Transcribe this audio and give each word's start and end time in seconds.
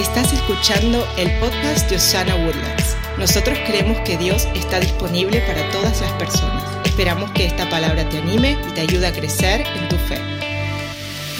Estás 0.00 0.32
escuchando 0.32 1.06
el 1.18 1.30
podcast 1.40 1.90
de 1.90 1.96
Osana 1.96 2.34
Woodlands. 2.34 2.96
Nosotros 3.18 3.58
creemos 3.66 3.98
que 4.00 4.16
Dios 4.16 4.48
está 4.54 4.80
disponible 4.80 5.42
para 5.42 5.70
todas 5.72 6.00
las 6.00 6.10
personas. 6.12 6.64
Esperamos 6.86 7.30
que 7.32 7.44
esta 7.44 7.68
palabra 7.68 8.08
te 8.08 8.16
anime 8.16 8.56
y 8.66 8.72
te 8.72 8.80
ayude 8.80 9.06
a 9.06 9.12
crecer 9.12 9.60
en 9.60 9.88
tu 9.90 9.96
fe. 9.96 10.18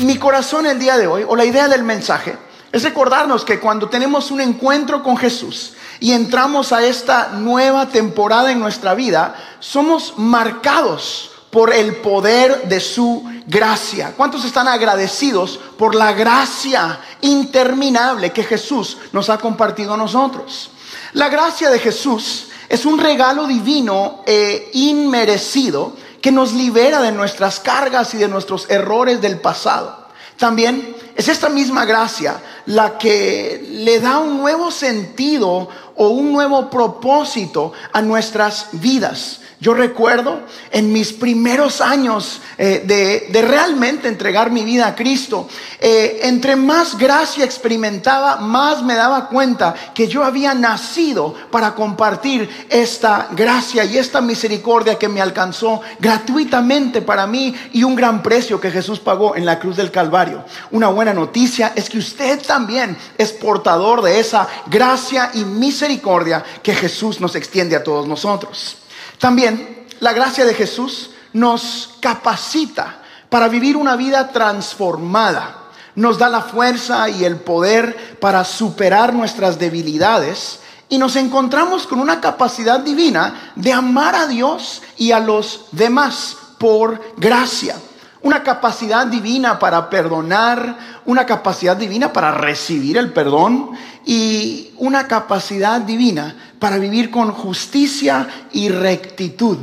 Mi 0.01 0.19
corazón 0.19 0.67
el 0.67 0.79
día 0.79 0.99
de 0.99 1.07
hoy, 1.07 1.25
o 1.27 1.37
la 1.37 1.47
idea 1.47 1.69
del 1.69 1.85
mensaje, 1.85 2.37
es 2.71 2.83
recordarnos 2.83 3.47
que 3.47 3.59
cuando 3.59 3.89
tenemos 3.89 4.31
un 4.31 4.43
encuentro 4.43 5.03
con 5.03 5.17
Jesús 5.17 5.73
y 5.99 6.13
entramos 6.13 6.71
a 6.75 6.85
esta 6.85 7.31
nueva 7.31 7.89
temporada 7.89 8.53
en 8.53 8.61
nuestra 8.61 8.93
vida, 8.93 9.37
somos 9.61 10.19
marcados 10.19 11.31
por 11.49 11.73
el 11.73 11.97
poder 11.97 12.69
de 12.69 12.81
su 12.81 13.25
gracia. 13.47 14.15
¿Cuántos 14.17 14.45
están 14.45 14.69
agradecidos 14.69 15.59
por 15.79 15.95
la 15.95 16.13
gracia 16.13 17.01
interminable 17.21 18.31
que 18.31 18.45
Jesús 18.45 18.99
nos 19.13 19.31
ha 19.31 19.39
compartido 19.39 19.95
a 19.95 19.97
nosotros? 19.97 20.71
La 21.13 21.29
gracia 21.29 21.71
de 21.71 21.79
Jesús 21.79 22.49
es 22.69 22.87
un 22.87 22.99
regalo 22.99 23.47
divino 23.47 24.23
e 24.27 24.71
inmerecido 24.75 25.97
que 26.21 26.31
nos 26.31 26.53
libera 26.53 27.01
de 27.01 27.13
nuestras 27.13 27.61
cargas 27.61 28.15
y 28.15 28.19
de 28.19 28.29
nuestros 28.29 28.71
errores 28.71 29.21
del 29.21 29.41
pasado. 29.41 30.09
También 30.37 30.97
es 31.15 31.29
esta 31.29 31.49
misma 31.49 31.85
gracia 31.85 32.41
la 32.67 32.97
que 32.97 33.67
le 33.71 34.01
da 34.01 34.19
un 34.19 34.39
nuevo 34.39 34.71
sentido 34.71 35.69
o 35.97 36.09
un 36.09 36.33
nuevo 36.33 36.71
propósito 36.71 37.73
a 37.93 38.01
nuestras 38.01 38.69
vidas. 38.73 39.41
Yo 39.61 39.75
recuerdo 39.75 40.41
en 40.71 40.91
mis 40.91 41.13
primeros 41.13 41.83
años 41.83 42.41
eh, 42.57 42.83
de, 42.87 43.43
realmente 43.43 44.09
entregar 44.09 44.51
mi 44.51 44.65
vida 44.65 44.87
a 44.87 44.95
Cristo, 44.95 45.51
eh, 45.79 46.21
entre 46.23 46.57
más 46.57 46.97
gracia 46.97 47.45
experimentaba, 47.45 48.37
más 48.37 48.83
me 48.83 48.95
daba 48.95 49.29
cuenta 49.29 49.75
que 49.95 50.09
yo 50.09 50.25
había 50.25 50.55
nacido 50.55 51.35
para 51.51 51.75
compartir 51.75 52.49
esta 52.71 53.29
gracia 53.33 53.85
y 53.85 53.99
esta 53.99 54.23
misericordia 54.23 54.99
que 54.99 55.11
me 55.11 55.21
alcanzó 55.21 55.83
gratuitamente 55.99 57.03
para 57.03 57.27
mí 57.27 57.55
y 57.75 57.85
un 57.85 57.95
gran 57.95 58.23
precio 58.23 58.59
que 58.59 58.71
Jesús 58.71 58.99
pagó 58.99 59.37
en 59.37 59.45
la 59.45 59.59
cruz 59.59 59.77
del 59.77 59.91
Calvario. 59.91 60.43
Una 60.71 60.89
buena 60.89 61.13
noticia 61.13 61.75
es 61.77 61.91
que 61.91 61.99
usted 61.99 62.41
también 62.41 62.97
es 63.19 63.33
portador 63.33 64.01
de 64.01 64.21
esa 64.21 64.49
gracia 64.69 65.33
y 65.35 65.45
misericordia 65.45 66.43
que 66.63 66.75
Jesús 66.75 67.21
nos 67.21 67.37
extiende 67.37 67.77
a 67.77 67.85
todos 67.85 68.09
nosotros. 68.09 68.80
También 69.21 69.87
la 70.01 70.13
gracia 70.13 70.45
de 70.45 70.55
Jesús 70.55 71.11
nos 71.35 71.91
capacita 72.01 73.03
para 73.29 73.49
vivir 73.49 73.77
una 73.77 73.95
vida 73.95 74.33
transformada. 74.33 75.57
Nos 75.95 76.19
da 76.19 76.29
la 76.29 76.41
fuerza 76.41 77.09
y 77.09 77.25
el 77.25 77.37
poder 77.37 78.19
para 78.19 78.45
superar 78.45 79.13
nuestras 79.13 79.59
debilidades 79.59 80.61
y 80.89 80.99
nos 80.99 81.17
encontramos 81.17 81.87
con 81.87 82.01
una 82.01 82.21
capacidad 82.21 82.81
divina 82.81 83.53
de 83.55 83.73
amar 83.73 84.15
a 84.15 84.27
Dios 84.27 84.83
y 84.97 85.13
a 85.13 85.21
los 85.21 85.67
demás 85.71 86.37
por 86.59 87.01
gracia. 87.17 87.77
Una 88.23 88.43
capacidad 88.43 89.07
divina 89.07 89.59
para 89.59 89.89
perdonar, 89.89 91.01
una 91.07 91.25
capacidad 91.25 91.77
divina 91.77 92.13
para 92.13 92.33
recibir 92.33 92.99
el 92.99 93.13
perdón 93.13 93.71
y 94.05 94.73
una 94.79 95.09
capacidad 95.09 95.81
divina 95.81 96.53
para 96.59 96.77
vivir 96.77 97.11
con 97.11 97.33
justicia 97.33 98.29
y 98.53 98.69
rectitud. 98.69 99.57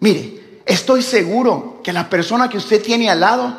Mire, 0.00 0.62
estoy 0.64 1.02
seguro 1.02 1.80
que 1.84 1.92
la 1.92 2.08
persona 2.08 2.48
que 2.48 2.56
usted 2.56 2.82
tiene 2.82 3.10
al 3.10 3.20
lado, 3.20 3.58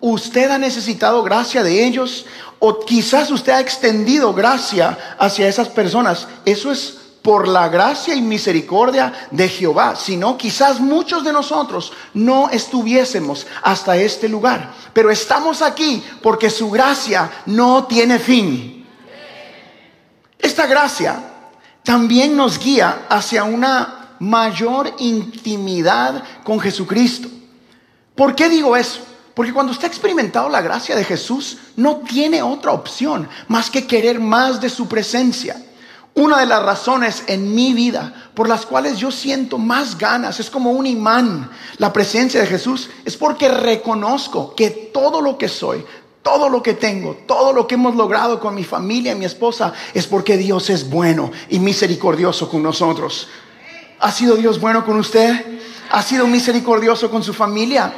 usted 0.00 0.50
ha 0.50 0.58
necesitado 0.58 1.22
gracia 1.22 1.62
de 1.62 1.84
ellos 1.84 2.24
o 2.58 2.80
quizás 2.80 3.30
usted 3.30 3.52
ha 3.52 3.60
extendido 3.60 4.32
gracia 4.32 5.16
hacia 5.18 5.48
esas 5.48 5.68
personas. 5.68 6.28
Eso 6.46 6.72
es 6.72 7.01
por 7.22 7.46
la 7.46 7.68
gracia 7.68 8.14
y 8.14 8.20
misericordia 8.20 9.28
de 9.30 9.48
Jehová, 9.48 9.94
si 9.94 10.16
no, 10.16 10.36
quizás 10.36 10.80
muchos 10.80 11.24
de 11.24 11.32
nosotros 11.32 11.92
no 12.14 12.50
estuviésemos 12.50 13.46
hasta 13.62 13.96
este 13.96 14.28
lugar. 14.28 14.74
Pero 14.92 15.10
estamos 15.10 15.62
aquí 15.62 16.02
porque 16.20 16.50
su 16.50 16.70
gracia 16.70 17.30
no 17.46 17.84
tiene 17.84 18.18
fin. 18.18 18.84
Esta 20.38 20.66
gracia 20.66 21.22
también 21.84 22.36
nos 22.36 22.58
guía 22.58 23.06
hacia 23.08 23.44
una 23.44 24.16
mayor 24.18 24.92
intimidad 24.98 26.22
con 26.42 26.58
Jesucristo. 26.58 27.28
¿Por 28.16 28.34
qué 28.34 28.48
digo 28.48 28.76
eso? 28.76 29.00
Porque 29.34 29.52
cuando 29.52 29.72
usted 29.72 29.84
ha 29.84 29.88
experimentado 29.88 30.48
la 30.48 30.60
gracia 30.60 30.94
de 30.94 31.04
Jesús, 31.04 31.58
no 31.76 31.96
tiene 31.98 32.42
otra 32.42 32.72
opción 32.72 33.28
más 33.48 33.70
que 33.70 33.86
querer 33.86 34.20
más 34.20 34.60
de 34.60 34.68
su 34.68 34.88
presencia. 34.88 35.56
Una 36.14 36.40
de 36.40 36.46
las 36.46 36.62
razones 36.62 37.24
en 37.26 37.54
mi 37.54 37.72
vida 37.72 38.30
por 38.34 38.48
las 38.48 38.66
cuales 38.66 38.98
yo 38.98 39.10
siento 39.10 39.56
más 39.56 39.96
ganas, 39.96 40.40
es 40.40 40.50
como 40.50 40.72
un 40.72 40.86
imán, 40.86 41.50
la 41.78 41.92
presencia 41.92 42.40
de 42.40 42.46
Jesús, 42.46 42.90
es 43.04 43.16
porque 43.16 43.48
reconozco 43.48 44.54
que 44.54 44.70
todo 44.92 45.22
lo 45.22 45.38
que 45.38 45.48
soy, 45.48 45.84
todo 46.22 46.50
lo 46.50 46.62
que 46.62 46.74
tengo, 46.74 47.16
todo 47.26 47.52
lo 47.52 47.66
que 47.66 47.76
hemos 47.76 47.96
logrado 47.96 48.40
con 48.40 48.54
mi 48.54 48.62
familia 48.62 49.12
y 49.12 49.16
mi 49.16 49.24
esposa 49.24 49.72
es 49.94 50.06
porque 50.06 50.36
Dios 50.36 50.68
es 50.70 50.88
bueno 50.88 51.30
y 51.48 51.58
misericordioso 51.58 52.48
con 52.48 52.62
nosotros. 52.62 53.28
¿Ha 53.98 54.12
sido 54.12 54.36
Dios 54.36 54.60
bueno 54.60 54.84
con 54.84 54.98
usted? 54.98 55.60
¿Ha 55.90 56.02
sido 56.02 56.26
misericordioso 56.26 57.10
con 57.10 57.22
su 57.22 57.32
familia? 57.32 57.92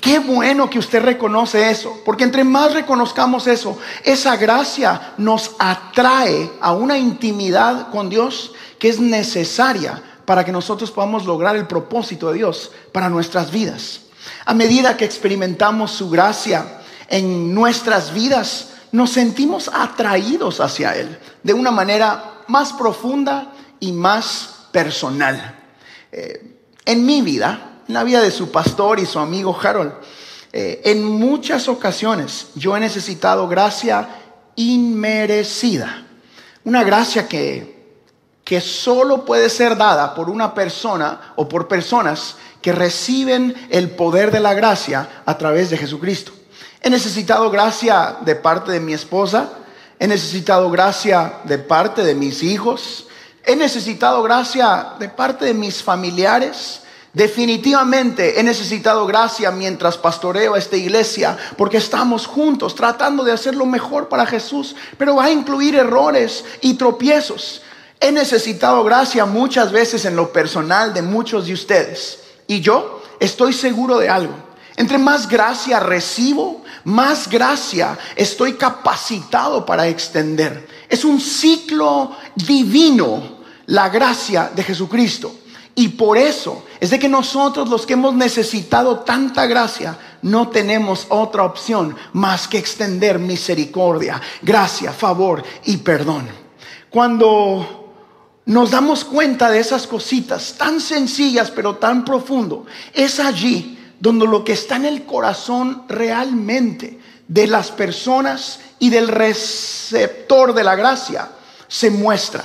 Qué 0.00 0.18
bueno 0.18 0.68
que 0.68 0.80
usted 0.80 1.02
reconoce 1.02 1.70
eso, 1.70 2.00
porque 2.04 2.24
entre 2.24 2.42
más 2.42 2.74
reconozcamos 2.74 3.46
eso, 3.46 3.78
esa 4.02 4.36
gracia 4.36 5.14
nos 5.16 5.52
atrae 5.58 6.50
a 6.60 6.72
una 6.72 6.98
intimidad 6.98 7.90
con 7.90 8.08
Dios 8.08 8.52
que 8.78 8.88
es 8.88 8.98
necesaria 8.98 10.02
para 10.24 10.44
que 10.44 10.50
nosotros 10.50 10.90
podamos 10.90 11.24
lograr 11.24 11.54
el 11.54 11.68
propósito 11.68 12.28
de 12.28 12.38
Dios 12.38 12.72
para 12.90 13.08
nuestras 13.08 13.52
vidas. 13.52 14.00
A 14.44 14.54
medida 14.54 14.96
que 14.96 15.04
experimentamos 15.04 15.92
su 15.92 16.10
gracia, 16.10 16.80
en 17.08 17.54
nuestras 17.54 18.12
vidas, 18.12 18.70
nos 18.90 19.10
sentimos 19.10 19.70
atraídos 19.72 20.60
hacia 20.60 20.96
Él 20.96 21.18
de 21.42 21.54
una 21.54 21.70
manera 21.70 22.42
más 22.48 22.72
profunda 22.72 23.52
y 23.78 23.92
más 23.92 24.66
personal. 24.72 25.54
Eh, 26.10 26.58
en 26.84 27.06
mi 27.06 27.22
vida, 27.22 27.75
la 27.88 28.04
vida 28.04 28.20
de 28.20 28.30
su 28.30 28.50
pastor 28.50 28.98
y 28.98 29.06
su 29.06 29.18
amigo 29.18 29.56
Harold, 29.60 29.92
eh, 30.52 30.80
en 30.84 31.04
muchas 31.04 31.68
ocasiones 31.68 32.48
yo 32.54 32.76
he 32.76 32.80
necesitado 32.80 33.46
gracia 33.48 34.08
inmerecida. 34.56 36.06
Una 36.64 36.82
gracia 36.82 37.28
que, 37.28 37.76
que 38.42 38.60
solo 38.60 39.24
puede 39.24 39.50
ser 39.50 39.76
dada 39.76 40.14
por 40.14 40.30
una 40.30 40.54
persona 40.54 41.32
o 41.36 41.48
por 41.48 41.68
personas 41.68 42.36
que 42.62 42.72
reciben 42.72 43.54
el 43.70 43.90
poder 43.90 44.30
de 44.30 44.40
la 44.40 44.54
gracia 44.54 45.22
a 45.24 45.38
través 45.38 45.70
de 45.70 45.76
Jesucristo. 45.76 46.32
He 46.80 46.90
necesitado 46.90 47.50
gracia 47.50 48.16
de 48.22 48.34
parte 48.34 48.72
de 48.72 48.80
mi 48.80 48.92
esposa, 48.94 49.50
he 49.98 50.06
necesitado 50.06 50.70
gracia 50.70 51.40
de 51.44 51.58
parte 51.58 52.02
de 52.02 52.14
mis 52.14 52.42
hijos, 52.42 53.06
he 53.44 53.56
necesitado 53.56 54.22
gracia 54.22 54.94
de 54.98 55.08
parte 55.08 55.44
de 55.44 55.54
mis 55.54 55.82
familiares. 55.82 56.80
Definitivamente 57.16 58.38
he 58.38 58.42
necesitado 58.42 59.06
gracia 59.06 59.50
mientras 59.50 59.96
pastoreo 59.96 60.52
a 60.52 60.58
esta 60.58 60.76
iglesia, 60.76 61.34
porque 61.56 61.78
estamos 61.78 62.26
juntos 62.26 62.74
tratando 62.74 63.24
de 63.24 63.32
hacer 63.32 63.54
lo 63.54 63.64
mejor 63.64 64.10
para 64.10 64.26
Jesús, 64.26 64.76
pero 64.98 65.16
va 65.16 65.24
a 65.24 65.30
incluir 65.30 65.76
errores 65.76 66.44
y 66.60 66.74
tropiezos. 66.74 67.62
He 68.00 68.12
necesitado 68.12 68.84
gracia 68.84 69.24
muchas 69.24 69.72
veces 69.72 70.04
en 70.04 70.14
lo 70.14 70.30
personal 70.30 70.92
de 70.92 71.00
muchos 71.00 71.46
de 71.46 71.54
ustedes. 71.54 72.18
Y 72.48 72.60
yo 72.60 73.02
estoy 73.18 73.54
seguro 73.54 73.96
de 73.96 74.10
algo. 74.10 74.34
Entre 74.76 74.98
más 74.98 75.26
gracia 75.26 75.80
recibo, 75.80 76.64
más 76.84 77.30
gracia 77.30 77.98
estoy 78.14 78.56
capacitado 78.56 79.64
para 79.64 79.88
extender. 79.88 80.68
Es 80.86 81.02
un 81.02 81.18
ciclo 81.18 82.14
divino 82.34 83.38
la 83.64 83.88
gracia 83.88 84.50
de 84.54 84.62
Jesucristo. 84.62 85.34
Y 85.78 85.88
por 85.88 86.16
eso 86.16 86.64
es 86.80 86.88
de 86.88 86.98
que 86.98 87.08
nosotros 87.08 87.68
los 87.68 87.84
que 87.84 87.92
hemos 87.92 88.14
necesitado 88.14 89.00
tanta 89.00 89.46
gracia 89.46 89.98
no 90.22 90.48
tenemos 90.48 91.04
otra 91.10 91.44
opción 91.44 91.94
más 92.14 92.48
que 92.48 92.56
extender 92.56 93.18
misericordia, 93.18 94.20
gracia, 94.40 94.90
favor 94.90 95.44
y 95.66 95.76
perdón. 95.76 96.28
Cuando 96.88 97.92
nos 98.46 98.70
damos 98.70 99.04
cuenta 99.04 99.50
de 99.50 99.60
esas 99.60 99.86
cositas 99.86 100.54
tan 100.56 100.80
sencillas 100.80 101.50
pero 101.50 101.76
tan 101.76 102.06
profundo, 102.06 102.64
es 102.94 103.20
allí 103.20 103.78
donde 104.00 104.26
lo 104.26 104.44
que 104.44 104.52
está 104.52 104.76
en 104.76 104.86
el 104.86 105.04
corazón 105.04 105.82
realmente 105.88 106.98
de 107.28 107.46
las 107.46 107.70
personas 107.70 108.60
y 108.78 108.88
del 108.88 109.08
receptor 109.08 110.54
de 110.54 110.64
la 110.64 110.74
gracia 110.74 111.28
se 111.68 111.90
muestra. 111.90 112.44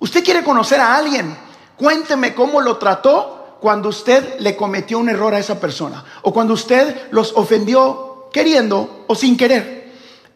Usted 0.00 0.22
quiere 0.22 0.44
conocer 0.44 0.80
a 0.80 0.96
alguien, 0.96 1.47
cuénteme 1.78 2.34
cómo 2.34 2.60
lo 2.60 2.76
trató 2.76 3.56
cuando 3.60 3.88
usted 3.88 4.38
le 4.40 4.56
cometió 4.56 4.98
un 4.98 5.08
error 5.08 5.34
a 5.34 5.38
esa 5.38 5.58
persona 5.58 6.04
o 6.22 6.32
cuando 6.32 6.54
usted 6.54 7.08
los 7.10 7.32
ofendió 7.34 8.28
queriendo 8.32 9.04
o 9.06 9.14
sin 9.14 9.36
querer. 9.36 9.78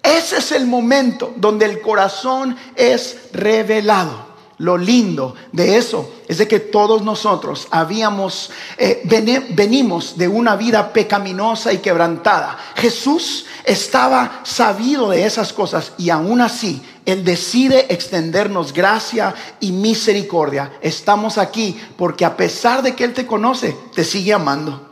Ese 0.03 0.39
es 0.39 0.53
el 0.53 0.67
momento 0.67 1.33
donde 1.37 1.65
el 1.65 1.81
corazón 1.81 2.57
es 2.75 3.29
revelado. 3.33 4.33
Lo 4.59 4.77
lindo 4.77 5.35
de 5.51 5.77
eso 5.77 6.09
es 6.29 6.39
de 6.39 6.47
que 6.47 6.61
todos 6.61 7.03
nosotros 7.03 7.67
habíamos, 7.71 8.51
eh, 8.79 9.03
venimos 9.51 10.17
de 10.17 10.29
una 10.29 10.55
vida 10.55 10.93
pecaminosa 10.93 11.73
y 11.73 11.79
quebrantada. 11.79 12.57
Jesús 12.77 13.47
estaba 13.65 14.41
sabido 14.45 15.11
de 15.11 15.25
esas 15.25 15.53
cosas 15.53 15.93
y 15.99 16.11
aún 16.11 16.41
así 16.41 16.81
Él 17.05 17.25
decide 17.25 17.87
extendernos 17.93 18.73
gracia 18.73 19.35
y 19.61 19.73
misericordia. 19.73 20.73
Estamos 20.81 21.39
aquí 21.39 21.81
porque 21.97 22.25
a 22.25 22.37
pesar 22.37 22.83
de 22.83 22.95
que 22.95 23.05
Él 23.05 23.13
te 23.13 23.27
conoce, 23.27 23.77
te 23.95 24.05
sigue 24.05 24.33
amando. 24.33 24.91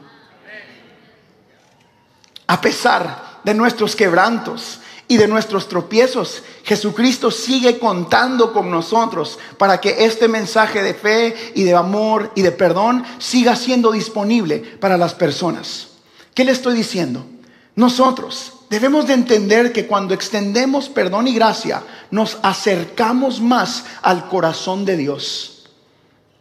A 2.46 2.60
pesar 2.60 3.40
de 3.44 3.54
nuestros 3.54 3.94
quebrantos, 3.94 4.80
y 5.10 5.16
de 5.16 5.26
nuestros 5.26 5.66
tropiezos. 5.66 6.44
Jesucristo 6.62 7.32
sigue 7.32 7.80
contando 7.80 8.52
con 8.52 8.70
nosotros 8.70 9.40
para 9.58 9.80
que 9.80 10.04
este 10.04 10.28
mensaje 10.28 10.84
de 10.84 10.94
fe 10.94 11.52
y 11.56 11.64
de 11.64 11.74
amor 11.74 12.30
y 12.36 12.42
de 12.42 12.52
perdón 12.52 13.04
siga 13.18 13.56
siendo 13.56 13.90
disponible 13.90 14.58
para 14.58 14.96
las 14.96 15.14
personas. 15.14 15.88
¿Qué 16.32 16.44
le 16.44 16.52
estoy 16.52 16.76
diciendo? 16.76 17.26
Nosotros 17.74 18.52
debemos 18.70 19.06
de 19.06 19.14
entender 19.14 19.72
que 19.72 19.86
cuando 19.86 20.14
extendemos 20.14 20.88
perdón 20.88 21.28
y 21.28 21.34
gracia, 21.34 21.82
nos 22.10 22.38
acercamos 22.42 23.40
más 23.40 23.84
al 24.00 24.28
corazón 24.28 24.86
de 24.86 24.96
Dios. 24.96 25.68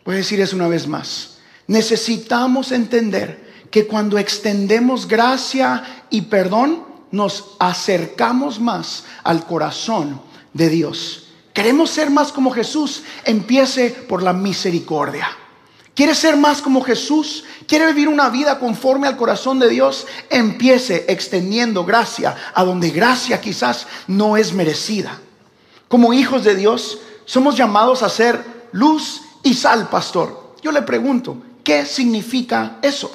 Voy 0.05 0.15
a 0.15 0.19
decir 0.19 0.39
eso 0.39 0.55
una 0.55 0.67
vez 0.67 0.87
más. 0.87 1.39
Necesitamos 1.67 2.71
entender 2.71 3.49
que 3.69 3.85
cuando 3.87 4.17
extendemos 4.17 5.07
gracia 5.07 6.05
y 6.09 6.21
perdón, 6.21 6.85
nos 7.11 7.55
acercamos 7.59 8.59
más 8.59 9.03
al 9.23 9.45
corazón 9.45 10.21
de 10.53 10.69
Dios. 10.69 11.27
Queremos 11.53 11.89
ser 11.89 12.09
más 12.11 12.31
como 12.31 12.51
Jesús, 12.51 13.03
empiece 13.25 13.89
por 13.89 14.23
la 14.23 14.33
misericordia. 14.33 15.27
¿Quiere 15.99 16.15
ser 16.15 16.37
más 16.37 16.61
como 16.61 16.79
Jesús? 16.79 17.43
¿Quiere 17.67 17.87
vivir 17.87 18.07
una 18.07 18.29
vida 18.29 18.57
conforme 18.57 19.05
al 19.05 19.17
corazón 19.17 19.59
de 19.59 19.67
Dios? 19.67 20.07
Empiece 20.29 21.03
extendiendo 21.09 21.83
gracia 21.83 22.37
a 22.53 22.63
donde 22.63 22.89
gracia 22.91 23.41
quizás 23.41 23.85
no 24.07 24.37
es 24.37 24.53
merecida. 24.53 25.19
Como 25.89 26.13
hijos 26.13 26.45
de 26.45 26.55
Dios, 26.55 26.99
somos 27.25 27.57
llamados 27.57 28.01
a 28.01 28.07
ser 28.07 28.41
luz 28.71 29.23
y 29.43 29.53
sal, 29.55 29.89
pastor. 29.89 30.53
Yo 30.61 30.71
le 30.71 30.83
pregunto, 30.83 31.35
¿qué 31.65 31.85
significa 31.85 32.77
eso? 32.81 33.11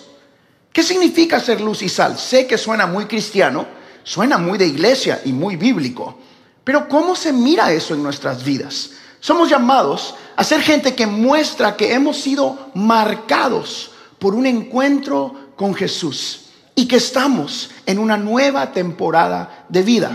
¿Qué 0.71 0.83
significa 0.83 1.41
ser 1.41 1.63
luz 1.63 1.81
y 1.81 1.89
sal? 1.89 2.19
Sé 2.19 2.47
que 2.47 2.59
suena 2.59 2.87
muy 2.87 3.07
cristiano, 3.07 3.67
Suena 4.03 4.37
muy 4.37 4.59
de 4.59 4.67
iglesia 4.67 5.23
y 5.25 5.33
muy 5.33 5.57
bíblico, 5.57 6.19
pero 6.63 6.91
¿cómo 6.91 7.17
se 7.17 7.33
mira 7.33 7.73
eso 7.73 7.95
en 7.95 8.03
nuestras 8.03 8.45
vidas? 8.45 8.91
Somos 9.25 9.49
llamados 9.49 10.15
a 10.37 10.45
ser 10.45 10.61
gente 10.61 10.95
que 10.95 11.07
muestra 11.07 11.79
que 11.79 11.95
hemos 11.95 12.19
sido 12.19 12.69
marcados 12.75 13.93
por 14.19 14.35
un 14.35 14.45
encuentro 14.45 15.35
con 15.57 15.75
Jesús 15.75 16.51
y 16.75 16.87
que 16.87 16.97
estamos 16.97 17.71
en 17.87 17.99
una 17.99 18.19
nueva 18.19 18.71
temporada 18.71 19.65
de 19.71 19.83
vida. 19.83 20.15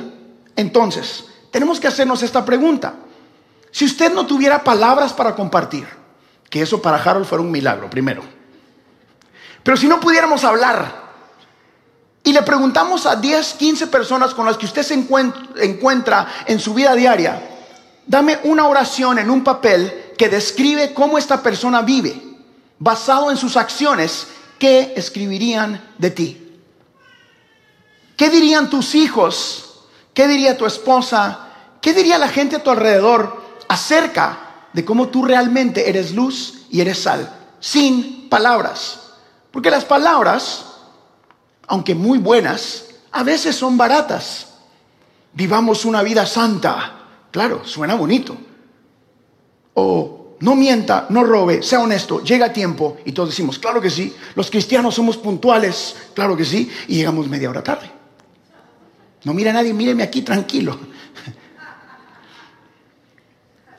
Entonces, 0.56 1.26
tenemos 1.50 1.80
que 1.80 1.88
hacernos 1.88 2.22
esta 2.22 2.46
pregunta. 2.46 2.98
Si 3.72 3.84
usted 3.84 4.14
no 4.14 4.28
tuviera 4.28 4.64
palabras 4.64 5.12
para 5.12 5.34
compartir, 5.34 5.88
que 6.48 6.62
eso 6.62 6.80
para 6.80 7.02
Harold 7.02 7.26
fuera 7.26 7.44
un 7.44 7.50
milagro 7.50 7.90
primero, 7.90 8.22
pero 9.64 9.76
si 9.76 9.88
no 9.88 10.00
pudiéramos 10.00 10.44
hablar, 10.44 11.10
y 12.24 12.32
le 12.32 12.44
preguntamos 12.44 13.08
a 13.08 13.16
10, 13.16 13.54
15 13.56 13.88
personas 13.88 14.36
con 14.36 14.46
las 14.46 14.56
que 14.56 14.68
usted 14.68 14.84
se 14.84 14.94
encuentra 14.94 16.28
en 16.46 16.60
su 16.60 16.76
vida 16.76 16.94
diaria, 16.94 17.56
dame 18.10 18.40
una 18.44 18.68
oración 18.68 19.20
en 19.20 19.30
un 19.30 19.42
papel 19.42 20.14
que 20.18 20.28
describe 20.28 20.94
cómo 20.94 21.18
esta 21.18 21.42
persona 21.42 21.82
vive, 21.82 22.22
basado 22.78 23.32
en 23.32 23.38
sus 23.38 23.56
acciones, 23.56 24.28
¿qué 24.60 24.92
escribirían 24.98 25.94
de 25.98 26.12
ti? 26.12 26.60
¿Qué 28.18 28.30
dirían 28.30 28.70
tus 28.70 28.96
hijos? 28.96 29.86
¿Qué 30.14 30.28
diría 30.28 30.58
tu 30.58 30.66
esposa? 30.66 31.48
¿Qué 31.80 31.94
diría 31.94 32.18
la 32.18 32.28
gente 32.28 32.58
a 32.58 32.64
tu 32.64 32.70
alrededor 32.70 33.42
acerca 33.70 34.68
de 34.74 34.84
cómo 34.84 35.08
tú 35.08 35.24
realmente 35.24 35.90
eres 35.90 36.12
luz 36.12 36.66
y 36.70 36.82
eres 36.82 37.04
sal? 37.04 37.34
Sin 37.62 38.28
palabras. 38.28 39.00
Porque 39.52 39.72
las 39.72 39.86
palabras 39.86 40.66
aunque 41.70 41.94
muy 41.96 42.18
buenas, 42.18 42.86
a 43.12 43.24
veces 43.24 43.56
son 43.56 43.78
baratas. 43.78 44.48
Vivamos 45.34 45.86
una 45.86 46.02
vida 46.02 46.26
santa. 46.26 46.99
Claro, 47.32 47.66
suena 47.66 47.96
bonito. 47.96 48.38
O 49.74 50.36
no 50.40 50.56
mienta, 50.56 51.08
no 51.10 51.24
robe, 51.24 51.62
sea 51.62 51.82
honesto, 51.82 52.24
llega 52.24 52.48
a 52.48 52.54
tiempo. 52.54 52.98
Y 53.06 53.12
todos 53.12 53.30
decimos, 53.30 53.60
claro 53.60 53.82
que 53.82 53.90
sí. 53.90 54.16
Los 54.36 54.50
cristianos 54.50 54.96
somos 54.96 55.18
puntuales, 55.18 55.96
claro 56.14 56.36
que 56.36 56.46
sí. 56.46 56.70
Y 56.88 56.96
llegamos 56.96 57.28
media 57.28 57.50
hora 57.50 57.64
tarde. 57.64 57.92
No 59.24 59.34
mire 59.34 59.50
a 59.50 59.54
nadie, 59.54 59.74
míreme 59.74 60.04
aquí 60.04 60.22
tranquilo. 60.22 60.80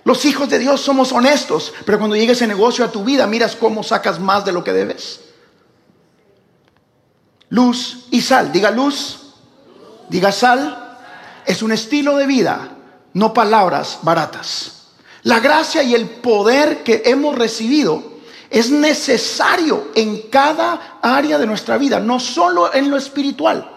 Los 0.04 0.24
hijos 0.24 0.48
de 0.48 0.58
Dios 0.58 0.80
somos 0.80 1.12
honestos, 1.12 1.72
pero 1.84 1.98
cuando 1.98 2.16
llega 2.16 2.32
ese 2.32 2.46
negocio 2.46 2.84
a 2.84 2.92
tu 2.92 3.04
vida, 3.04 3.26
miras 3.26 3.56
cómo 3.56 3.82
sacas 3.82 4.20
más 4.20 4.44
de 4.44 4.52
lo 4.52 4.64
que 4.64 4.72
debes 4.72 5.20
luz 7.50 8.06
y 8.10 8.22
sal. 8.22 8.50
Diga 8.50 8.70
luz, 8.70 9.34
diga 10.08 10.32
sal. 10.32 10.98
Es 11.44 11.62
un 11.62 11.72
estilo 11.72 12.16
de 12.16 12.26
vida, 12.26 12.76
no 13.14 13.34
palabras 13.34 13.98
baratas. 14.02 14.80
La 15.22 15.40
gracia 15.40 15.82
y 15.82 15.94
el 15.94 16.08
poder 16.08 16.82
que 16.82 17.02
hemos 17.04 17.36
recibido 17.36 18.02
es 18.48 18.70
necesario 18.70 19.88
en 19.94 20.22
cada 20.30 20.98
área 21.02 21.38
de 21.38 21.46
nuestra 21.46 21.78
vida, 21.78 22.00
no 22.00 22.18
solo 22.18 22.72
en 22.74 22.90
lo 22.90 22.96
espiritual. 22.96 23.70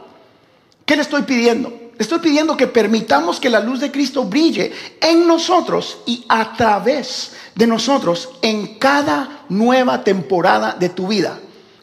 ¿Qué 0.85 0.95
le 0.95 1.01
estoy 1.01 1.23
pidiendo? 1.23 1.69
Le 1.69 1.99
estoy 1.99 2.19
pidiendo 2.19 2.57
que 2.57 2.67
permitamos 2.67 3.39
que 3.39 3.49
la 3.49 3.59
luz 3.59 3.79
de 3.79 3.91
Cristo 3.91 4.23
brille 4.23 4.73
en 4.99 5.27
nosotros 5.27 5.99
y 6.07 6.25
a 6.27 6.53
través 6.53 7.33
de 7.53 7.67
nosotros 7.67 8.29
en 8.41 8.79
cada 8.79 9.43
nueva 9.49 10.03
temporada 10.03 10.75
de 10.79 10.89
tu 10.89 11.07
vida. 11.07 11.39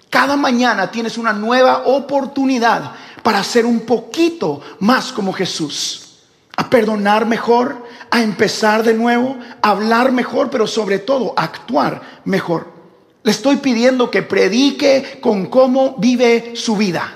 Cada 0.09 0.37
mañana 0.37 0.91
tienes 0.91 1.17
una 1.17 1.33
nueva 1.33 1.85
oportunidad 1.87 2.93
para 3.23 3.45
ser 3.45 3.65
un 3.65 3.81
poquito 3.81 4.61
más 4.81 5.13
como 5.13 5.33
Jesús. 5.33 6.10
A 6.61 6.69
perdonar 6.69 7.25
mejor, 7.25 7.87
a 8.11 8.21
empezar 8.23 8.83
de 8.83 8.93
nuevo, 8.93 9.39
a 9.63 9.71
hablar 9.71 10.13
mejor, 10.13 10.51
pero 10.51 10.67
sobre 10.67 10.99
todo 10.99 11.33
a 11.35 11.45
actuar 11.45 12.21
mejor. 12.27 12.67
Le 13.23 13.31
estoy 13.31 13.57
pidiendo 13.57 14.11
que 14.11 14.21
predique 14.21 15.21
con 15.23 15.47
cómo 15.47 15.97
vive 15.97 16.53
su 16.57 16.77
vida. 16.77 17.15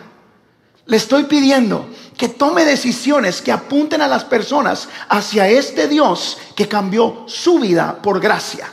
Le 0.86 0.96
estoy 0.96 1.24
pidiendo 1.24 1.90
que 2.16 2.30
tome 2.30 2.64
decisiones 2.64 3.42
que 3.42 3.52
apunten 3.52 4.00
a 4.00 4.08
las 4.08 4.24
personas 4.24 4.88
hacia 5.10 5.46
este 5.46 5.88
Dios 5.88 6.38
que 6.56 6.66
cambió 6.66 7.24
su 7.26 7.58
vida 7.58 8.00
por 8.00 8.20
gracia. 8.20 8.72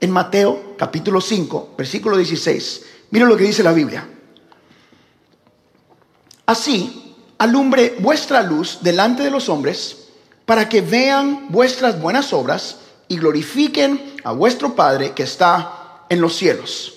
En 0.00 0.10
Mateo 0.10 0.74
capítulo 0.78 1.20
5, 1.20 1.74
versículo 1.76 2.16
16 2.16 2.82
Miren 3.10 3.28
lo 3.28 3.36
que 3.36 3.44
dice 3.44 3.62
la 3.62 3.72
Biblia. 3.72 4.08
Así, 6.46 7.14
alumbre 7.38 7.96
vuestra 8.00 8.42
luz 8.42 8.78
delante 8.82 9.22
de 9.22 9.30
los 9.30 9.48
hombres, 9.48 9.97
para 10.48 10.66
que 10.66 10.80
vean 10.80 11.44
vuestras 11.50 12.00
buenas 12.00 12.32
obras 12.32 12.78
y 13.06 13.18
glorifiquen 13.18 14.14
a 14.24 14.32
vuestro 14.32 14.74
Padre 14.74 15.12
que 15.12 15.24
está 15.24 16.06
en 16.08 16.22
los 16.22 16.36
cielos. 16.36 16.94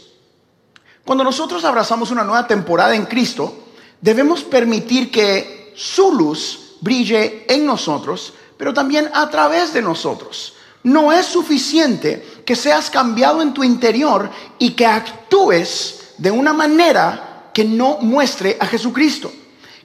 Cuando 1.04 1.26
nosotros 1.26 1.66
abrazamos 1.66 2.12
una 2.12 2.24
nueva 2.24 2.48
temporada 2.48 2.96
en 2.96 3.06
Cristo, 3.06 3.54
debemos 4.00 4.42
permitir 4.44 5.12
que 5.12 5.74
su 5.76 6.14
luz 6.14 6.78
brille 6.80 7.46
en 7.50 7.66
nosotros, 7.66 8.32
pero 8.56 8.74
también 8.74 9.10
a 9.14 9.30
través 9.30 9.74
de 9.74 9.82
nosotros. 9.82 10.54
No 10.84 11.12
es 11.12 11.26
suficiente 11.26 12.44
que 12.46 12.56
seas 12.56 12.90
cambiado 12.90 13.42
en 13.42 13.54
tu 13.54 13.66
interior 13.66 14.32
y 14.60 14.70
que 14.76 14.86
actúes 14.86 16.14
de 16.18 16.32
una 16.32 16.54
manera 16.54 17.50
que 17.54 17.66
no 17.66 17.98
muestre 17.98 18.56
a 18.62 18.66
Jesucristo. 18.66 19.30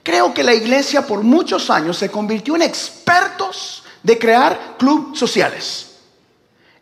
Creo 0.07 0.33
que 0.33 0.45
la 0.45 0.55
iglesia 0.55 1.05
por 1.05 1.25
muchos 1.25 1.69
años 1.69 1.99
se 1.99 2.13
convirtió 2.13 2.55
en 2.55 2.63
expertos 2.63 3.83
de 4.05 4.17
crear 4.17 4.77
clubes 4.79 5.19
sociales. 5.19 5.96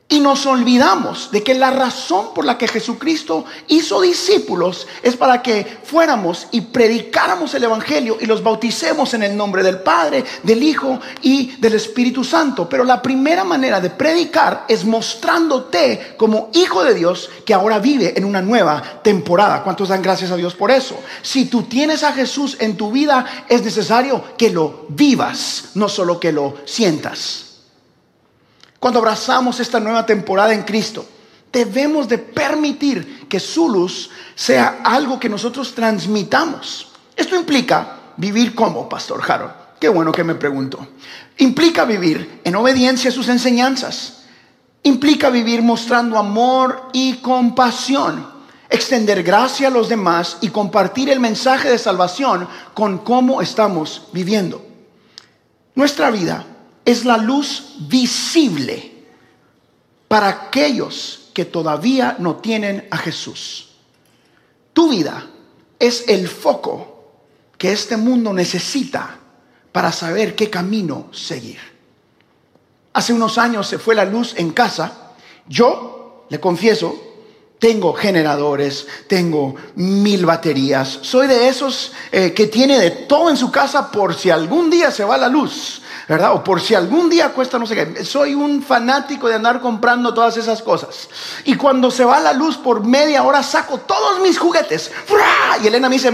Y 0.06 0.20
nos 0.20 0.44
olvidamos 0.44 1.30
de 1.32 1.42
que 1.42 1.54
la 1.54 1.70
razón 1.70 2.34
por 2.34 2.44
la 2.44 2.58
que 2.58 2.68
Jesucristo 2.68 3.46
hizo 3.68 4.02
discípulos 4.02 4.87
es 5.02 5.16
para 5.16 5.42
que 5.42 5.78
fuéramos 5.82 6.46
y 6.50 6.61
predicáramos 6.61 7.54
el 7.54 7.64
Evangelio 7.64 8.18
y 8.20 8.26
los 8.26 8.42
bauticemos 8.42 9.14
en 9.14 9.23
el 9.23 9.34
nombre 9.34 9.62
del 9.62 9.78
Padre, 9.78 10.23
del 10.42 10.62
Hijo 10.62 11.00
y 11.23 11.56
del 11.56 11.75
Espíritu 11.75 12.23
Santo. 12.23 12.68
Pero 12.68 12.84
la 12.84 13.00
primera 13.00 13.44
manera 13.44 13.80
de 13.80 13.88
predicar 13.88 14.66
es 14.68 14.84
mostrándote 14.84 16.14
como 16.18 16.50
hijo 16.52 16.84
de 16.84 16.94
Dios 16.94 17.30
que 17.46 17.54
ahora 17.54 17.78
vive 17.78 18.12
en 18.14 18.26
una 18.26 18.42
nueva 18.42 19.00
temporada. 19.02 19.62
¿Cuántos 19.62 19.88
dan 19.88 20.02
gracias 20.02 20.30
a 20.30 20.37
Dios 20.37 20.54
por 20.54 20.70
eso? 20.70 20.99
Si 21.23 21.46
tú 21.46 21.62
tienes 21.62 22.02
a 22.02 22.12
Jesús 22.12 22.58
en 22.61 22.76
tu 22.76 22.92
vida, 22.92 23.46
es 23.49 23.62
necesario 23.62 24.23
que 24.37 24.50
lo 24.50 24.84
vivas, 24.90 25.70
no 25.75 25.88
solo 25.88 26.20
que 26.20 26.30
lo 26.30 26.56
sientas. 26.66 27.43
Cuando 28.85 28.99
abrazamos 28.99 29.59
esta 29.61 29.81
nueva 29.81 30.05
temporada 30.05 30.53
en 30.53 30.62
Cristo, 30.62 31.07
debemos 31.50 32.07
de 32.07 32.19
permitir 32.19 33.26
que 33.26 33.41
su 33.41 33.67
luz 33.67 34.11
sea 34.35 34.83
algo 34.85 35.19
que 35.19 35.31
nosotros 35.31 35.75
transmitamos. 35.75 36.88
Esto 37.17 37.35
implica 37.35 37.97
vivir 38.19 38.55
como, 38.55 38.87
Pastor 38.87 39.23
Harold. 39.26 39.53
Qué 39.81 39.88
bueno 39.88 40.12
que 40.12 40.23
me 40.23 40.35
preguntó. 40.35 40.87
Implica 41.38 41.87
vivir 41.87 42.43
en 42.45 42.57
obediencia 42.57 43.09
a 43.09 43.14
sus 43.14 43.31
enseñanzas. 43.31 44.25
Implica 44.83 45.31
vivir 45.31 45.62
mostrando 45.62 46.19
amor 46.19 46.91
y 46.93 47.14
compasión. 47.23 48.29
Extender 48.69 49.23
gracia 49.23 49.69
a 49.69 49.71
los 49.71 49.88
demás 49.88 50.37
y 50.43 50.50
compartir 50.50 51.09
el 51.09 51.21
mensaje 51.21 51.71
de 51.71 51.79
salvación 51.79 52.47
con 52.75 52.99
cómo 52.99 53.41
estamos 53.41 54.09
viviendo. 54.12 54.62
Nuestra 55.75 56.11
vida 56.11 56.45
es 56.85 57.05
la 57.05 57.17
luz 57.17 57.75
visible 57.88 58.93
para 60.09 60.29
aquellos 60.29 61.31
que 61.33 61.45
todavía 61.45 62.17
no 62.19 62.37
tienen 62.37 62.87
a 62.91 62.99
Jesús. 62.99 63.71
Tu 64.73 64.91
vida 64.91 65.26
es 65.79 66.05
el 66.09 66.29
foco 66.29 66.95
que 67.59 67.73
este 67.73 67.97
mundo 67.97 68.33
necesita 68.33 69.19
para 69.73 69.91
saber 69.91 70.35
qué 70.35 70.50
camino 70.50 71.09
seguir. 71.12 71.59
Hace 72.93 73.12
unos 73.12 73.38
años 73.38 73.67
se 73.67 73.79
fue 73.79 73.95
la 73.95 74.05
luz 74.05 74.35
en 74.37 74.53
casa. 74.53 75.14
Yo, 75.49 76.26
le 76.29 76.38
confieso, 76.38 76.95
tengo 77.59 77.93
generadores, 77.93 78.87
tengo 79.09 79.57
mil 79.75 80.26
baterías. 80.26 81.00
Soy 81.03 81.26
de 81.26 81.49
esos 81.49 81.93
eh, 82.12 82.33
que 82.33 82.47
tiene 82.47 82.79
de 82.79 82.91
todo 82.91 83.31
en 83.31 83.37
su 83.37 83.50
casa 83.50 83.91
por 83.91 84.14
si 84.14 84.31
algún 84.31 84.71
día 84.71 84.91
se 84.91 85.03
va 85.03 85.17
la 85.17 85.29
luz. 85.29 85.83
¿Verdad? 86.08 86.34
O 86.34 86.44
por 86.44 86.61
si 86.61 86.75
algún 86.75 87.08
día 87.08 87.32
cuesta 87.32 87.58
no 87.58 87.66
sé 87.66 87.75
qué. 87.75 88.04
Soy 88.04 88.34
un 88.34 88.62
fanático 88.62 89.28
de 89.28 89.34
andar 89.34 89.61
comprando 89.61 90.12
todas 90.12 90.37
esas 90.37 90.62
cosas. 90.62 91.08
Y 91.44 91.56
cuando 91.56 91.90
se 91.90 92.04
va 92.04 92.20
la 92.20 92.32
luz 92.32 92.56
por 92.56 92.84
media 92.84 93.23
hora 93.23 93.42
saco 93.42 93.78
todos 93.78 94.20
mis 94.20 94.38
juguetes. 94.38 94.90
Y 95.62 95.66
Elena 95.66 95.88
me 95.88 95.96
dice, 95.96 96.12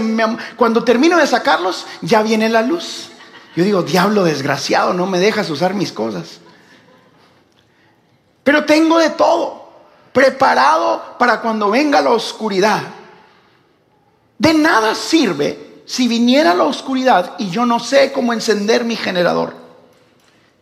cuando 0.55 0.83
termino 0.83 1.17
de 1.17 1.27
sacarlos, 1.27 1.85
ya 2.01 2.21
viene 2.21 2.47
la 2.47 2.61
luz. 2.61 3.09
Yo 3.55 3.63
digo, 3.65 3.83
diablo 3.83 4.23
desgraciado, 4.23 4.93
no 4.93 5.07
me 5.07 5.19
dejas 5.19 5.49
usar 5.49 5.73
mis 5.73 5.91
cosas. 5.91 6.39
Pero 8.43 8.65
tengo 8.65 8.97
de 8.97 9.09
todo, 9.09 9.71
preparado 10.13 11.17
para 11.19 11.41
cuando 11.41 11.69
venga 11.69 12.01
la 12.01 12.11
oscuridad. 12.11 12.81
De 14.37 14.53
nada 14.53 14.95
sirve 14.95 15.83
si 15.85 16.07
viniera 16.07 16.53
la 16.53 16.63
oscuridad 16.63 17.33
y 17.37 17.49
yo 17.49 17.65
no 17.65 17.79
sé 17.79 18.13
cómo 18.13 18.31
encender 18.31 18.85
mi 18.85 18.95
generador. 18.95 19.60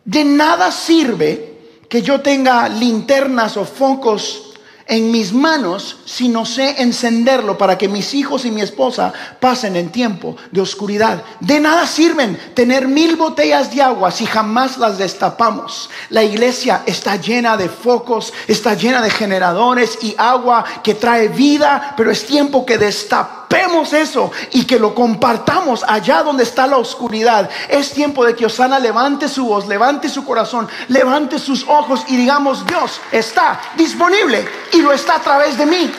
De 0.04 0.24
nada 0.24 0.72
sirve 0.72 1.50
que 1.88 2.02
yo 2.02 2.20
tenga 2.20 2.68
linternas 2.68 3.56
o 3.56 3.64
focos 3.64 4.50
en 4.90 5.12
mis 5.12 5.32
manos 5.32 5.98
si 6.04 6.28
no 6.28 6.44
sé 6.44 6.82
encenderlo 6.82 7.56
para 7.56 7.78
que 7.78 7.88
mis 7.88 8.12
hijos 8.12 8.44
y 8.44 8.50
mi 8.50 8.60
esposa 8.60 9.12
pasen 9.38 9.76
en 9.76 9.90
tiempo 9.90 10.36
de 10.50 10.60
oscuridad. 10.60 11.22
De 11.38 11.60
nada 11.60 11.86
sirven 11.86 12.36
tener 12.54 12.88
mil 12.88 13.14
botellas 13.14 13.72
de 13.72 13.82
agua 13.82 14.10
si 14.10 14.26
jamás 14.26 14.78
las 14.78 14.98
destapamos. 14.98 15.90
La 16.08 16.24
iglesia 16.24 16.82
está 16.86 17.16
llena 17.16 17.56
de 17.56 17.68
focos, 17.68 18.32
está 18.48 18.74
llena 18.74 19.00
de 19.00 19.10
generadores 19.10 19.96
y 20.02 20.14
agua 20.18 20.64
que 20.82 20.94
trae 20.94 21.28
vida, 21.28 21.94
pero 21.96 22.10
es 22.10 22.26
tiempo 22.26 22.66
que 22.66 22.76
destapamos 22.76 23.39
Vemos 23.50 23.92
eso 23.92 24.30
y 24.52 24.64
que 24.64 24.78
lo 24.78 24.94
compartamos 24.94 25.84
allá 25.86 26.22
donde 26.22 26.44
está 26.44 26.68
la 26.68 26.76
oscuridad. 26.76 27.50
Es 27.68 27.90
tiempo 27.90 28.24
de 28.24 28.36
que 28.36 28.46
Osana 28.46 28.78
levante 28.78 29.28
su 29.28 29.44
voz, 29.46 29.66
levante 29.66 30.08
su 30.08 30.24
corazón, 30.24 30.68
levante 30.86 31.36
sus 31.40 31.66
ojos 31.66 32.04
y 32.06 32.16
digamos, 32.16 32.64
Dios 32.64 33.00
está 33.10 33.60
disponible 33.76 34.48
y 34.72 34.80
lo 34.80 34.92
está 34.92 35.16
a 35.16 35.20
través 35.20 35.58
de 35.58 35.66
mí. 35.66 35.90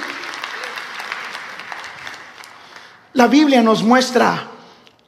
La 3.13 3.27
Biblia 3.27 3.62
nos 3.62 3.84
muestra 3.84 4.48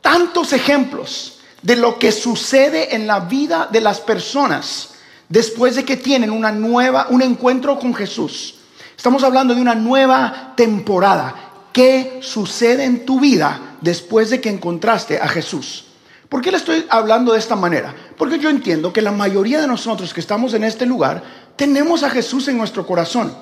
tantos 0.02 0.52
ejemplos 0.52 1.40
de 1.62 1.78
lo 1.78 1.98
que 1.98 2.12
sucede 2.12 2.94
en 2.94 3.08
la 3.08 3.22
vida 3.22 3.70
de 3.72 3.80
las 3.80 4.02
personas 4.02 4.96
después 5.30 5.78
de 5.78 5.86
que 5.86 5.96
tienen 5.96 6.30
una 6.30 6.52
nueva 6.52 7.08
un 7.10 7.22
encuentro 7.22 7.80
con 7.80 7.96
Jesús. 7.96 8.56
Estamos 8.98 9.24
hablando 9.24 9.56
de 9.56 9.62
una 9.62 9.76
nueva 9.76 10.54
temporada 10.58 11.43
qué 11.74 12.20
sucede 12.22 12.86
en 12.86 13.06
tu 13.06 13.20
vida 13.20 13.78
después 13.82 14.30
de 14.30 14.40
que 14.40 14.50
encontraste 14.50 15.20
a 15.20 15.28
Jesús. 15.28 15.86
¿Por 16.30 16.42
qué 16.42 16.52
le 16.52 16.58
estoy 16.58 16.86
hablando 16.90 17.34
de 17.34 17.40
esta 17.40 17.56
manera? 17.56 17.94
Porque 18.18 18.40
yo 18.40 18.50
entiendo 18.50 18.94
que 18.94 19.02
la 19.02 19.12
mayoría 19.12 19.60
de 19.60 19.68
nosotros 19.68 20.14
que 20.14 20.22
estamos 20.22 20.54
en 20.54 20.64
este 20.64 20.86
lugar 20.86 21.22
tenemos 21.56 22.04
a 22.04 22.10
Jesús 22.10 22.48
en 22.48 22.58
nuestro 22.58 22.88
corazón. 22.88 23.36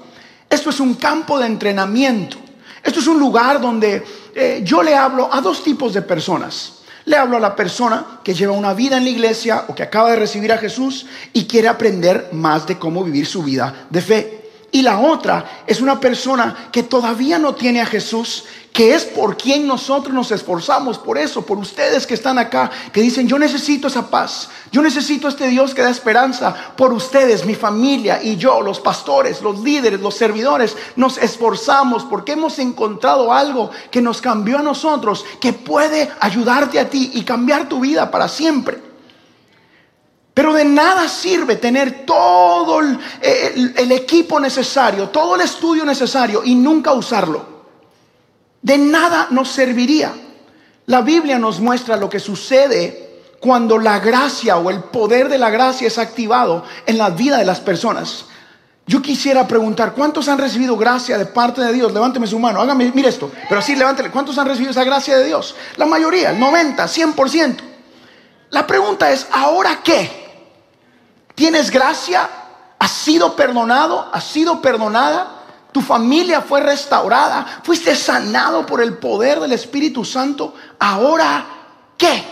Esto 0.50 0.72
es 0.72 0.80
un 0.80 0.96
campo 0.96 1.40
de 1.40 1.46
entrenamiento. 1.46 2.38
Esto 2.84 3.00
es 3.00 3.08
un 3.08 3.20
lugar 3.20 3.62
donde 3.62 4.04
eh, 4.36 4.62
yo 4.66 4.82
le 4.82 4.96
hablo 4.96 5.30
a 5.32 5.40
dos 5.40 5.64
tipos 5.64 5.94
de 5.94 6.02
personas. 6.02 6.80
Le 7.06 7.16
hablo 7.16 7.38
a 7.38 7.40
la 7.40 7.56
persona 7.56 8.20
que 8.24 8.34
lleva 8.34 8.54
una 8.54 8.74
vida 8.74 8.98
en 8.98 9.06
la 9.06 9.10
iglesia 9.10 9.66
o 9.68 9.76
que 9.76 9.84
acaba 9.84 10.12
de 10.12 10.18
recibir 10.18 10.52
a 10.52 10.58
Jesús 10.58 11.06
y 11.34 11.46
quiere 11.46 11.68
aprender 11.68 12.30
más 12.34 12.68
de 12.68 12.78
cómo 12.78 13.04
vivir 13.04 13.26
su 13.26 13.44
vida 13.44 13.88
de 13.90 14.02
fe. 14.02 14.41
Y 14.74 14.84
la 14.84 15.00
otra 15.00 15.64
es 15.68 15.82
una 15.82 16.00
persona 16.00 16.70
que 16.72 16.84
todavía 16.84 17.38
no 17.38 17.54
tiene 17.56 17.82
a 17.82 17.86
Jesús, 17.86 18.46
que 18.72 18.96
es 18.96 19.04
por 19.04 19.36
quien 19.36 19.68
nosotros 19.68 20.14
nos 20.14 20.32
esforzamos, 20.32 20.98
por 20.98 21.18
eso, 21.18 21.46
por 21.46 21.58
ustedes 21.58 22.08
que 22.08 22.14
están 22.14 22.40
acá, 22.40 22.72
que 22.94 23.02
dicen, 23.02 23.28
yo 23.28 23.38
necesito 23.38 23.90
esa 23.90 24.10
paz, 24.10 24.48
yo 24.72 24.82
necesito 24.82 25.28
este 25.28 25.48
Dios 25.48 25.74
que 25.74 25.82
da 25.82 25.90
esperanza, 25.90 26.56
por 26.78 26.94
ustedes, 26.94 27.46
mi 27.46 27.54
familia 27.54 28.24
y 28.24 28.38
yo, 28.38 28.62
los 28.62 28.80
pastores, 28.80 29.42
los 29.42 29.60
líderes, 29.60 30.00
los 30.00 30.16
servidores, 30.16 30.78
nos 30.96 31.18
esforzamos 31.18 32.06
porque 32.06 32.32
hemos 32.32 32.58
encontrado 32.60 33.34
algo 33.34 33.72
que 33.92 34.02
nos 34.02 34.22
cambió 34.22 34.60
a 34.60 34.64
nosotros, 34.64 35.26
que 35.42 35.52
puede 35.52 36.10
ayudarte 36.22 36.80
a 36.80 36.90
ti 36.90 37.12
y 37.14 37.24
cambiar 37.24 37.68
tu 37.68 37.82
vida 37.82 38.10
para 38.10 38.30
siempre. 38.30 38.91
Pero 40.42 40.56
de 40.56 40.66
nada 40.66 41.08
sirve 41.08 41.58
tener 41.58 42.04
todo 42.04 42.80
el, 42.80 43.92
equipo 43.92 44.40
necesario, 44.40 45.10
todo 45.10 45.36
el 45.36 45.42
estudio 45.42 45.86
necesario 45.86 46.42
y 46.44 46.56
nunca 46.56 46.94
usarlo. 46.94 47.46
De 48.60 48.76
nada 48.76 49.28
nos 49.30 49.50
serviría. 49.50 50.12
La 50.88 51.02
Biblia 51.02 51.38
nos 51.38 51.60
muestra 51.60 51.96
lo 51.96 52.10
que 52.10 52.20
sucede 52.20 53.20
cuando 53.40 53.78
la 53.78 54.00
gracia 54.00 54.58
o 54.58 54.72
el 54.72 54.80
poder 54.86 55.30
de 55.30 55.38
la 55.38 55.52
gracia 55.52 55.86
es 55.86 56.00
activado 56.00 56.64
en 56.88 56.98
la 56.98 57.12
vida 57.12 57.38
de 57.38 57.46
las 57.46 57.60
personas. 57.60 58.26
Yo 58.88 59.00
quisiera 59.00 59.48
preguntar, 59.48 59.94
¿cuántos 59.94 60.28
han 60.28 60.40
recibido 60.40 60.76
gracia 60.76 61.20
de 61.20 61.28
parte 61.28 61.62
de 61.62 61.72
Dios? 61.72 61.94
Levánteme 61.94 62.26
su 62.26 62.40
mano, 62.40 62.62
hágame, 62.62 62.92
mire 62.96 63.10
esto, 63.10 63.32
pero 63.48 63.60
así 63.60 63.76
levántele, 63.76 64.10
¿cuántos 64.10 64.40
han 64.40 64.48
recibido 64.48 64.72
esa 64.72 64.84
gracia 64.84 65.20
de 65.20 65.26
Dios? 65.26 65.56
La 65.76 65.86
mayoría, 65.86 66.32
el 66.32 66.40
90, 66.40 66.84
100%. 66.84 67.58
La 68.50 68.66
pregunta 68.66 69.12
es, 69.12 69.28
¿ahora 69.32 69.82
qué? 69.84 70.21
¿Tienes 71.42 71.72
gracia? 71.72 72.30
¿Has 72.78 72.92
sido 72.92 73.36
perdonado? 73.36 74.08
¿Has 74.14 74.26
sido 74.26 74.62
perdonada? 74.62 75.42
Tu 75.72 75.82
familia 75.82 76.40
fue 76.42 76.62
restaurada. 76.62 77.62
Fuiste 77.64 77.96
sanado 77.96 78.64
por 78.64 78.80
el 78.80 79.00
poder 79.00 79.40
del 79.40 79.54
Espíritu 79.54 80.06
Santo. 80.06 80.54
Ahora, 80.78 81.44
¿qué? 81.98 82.24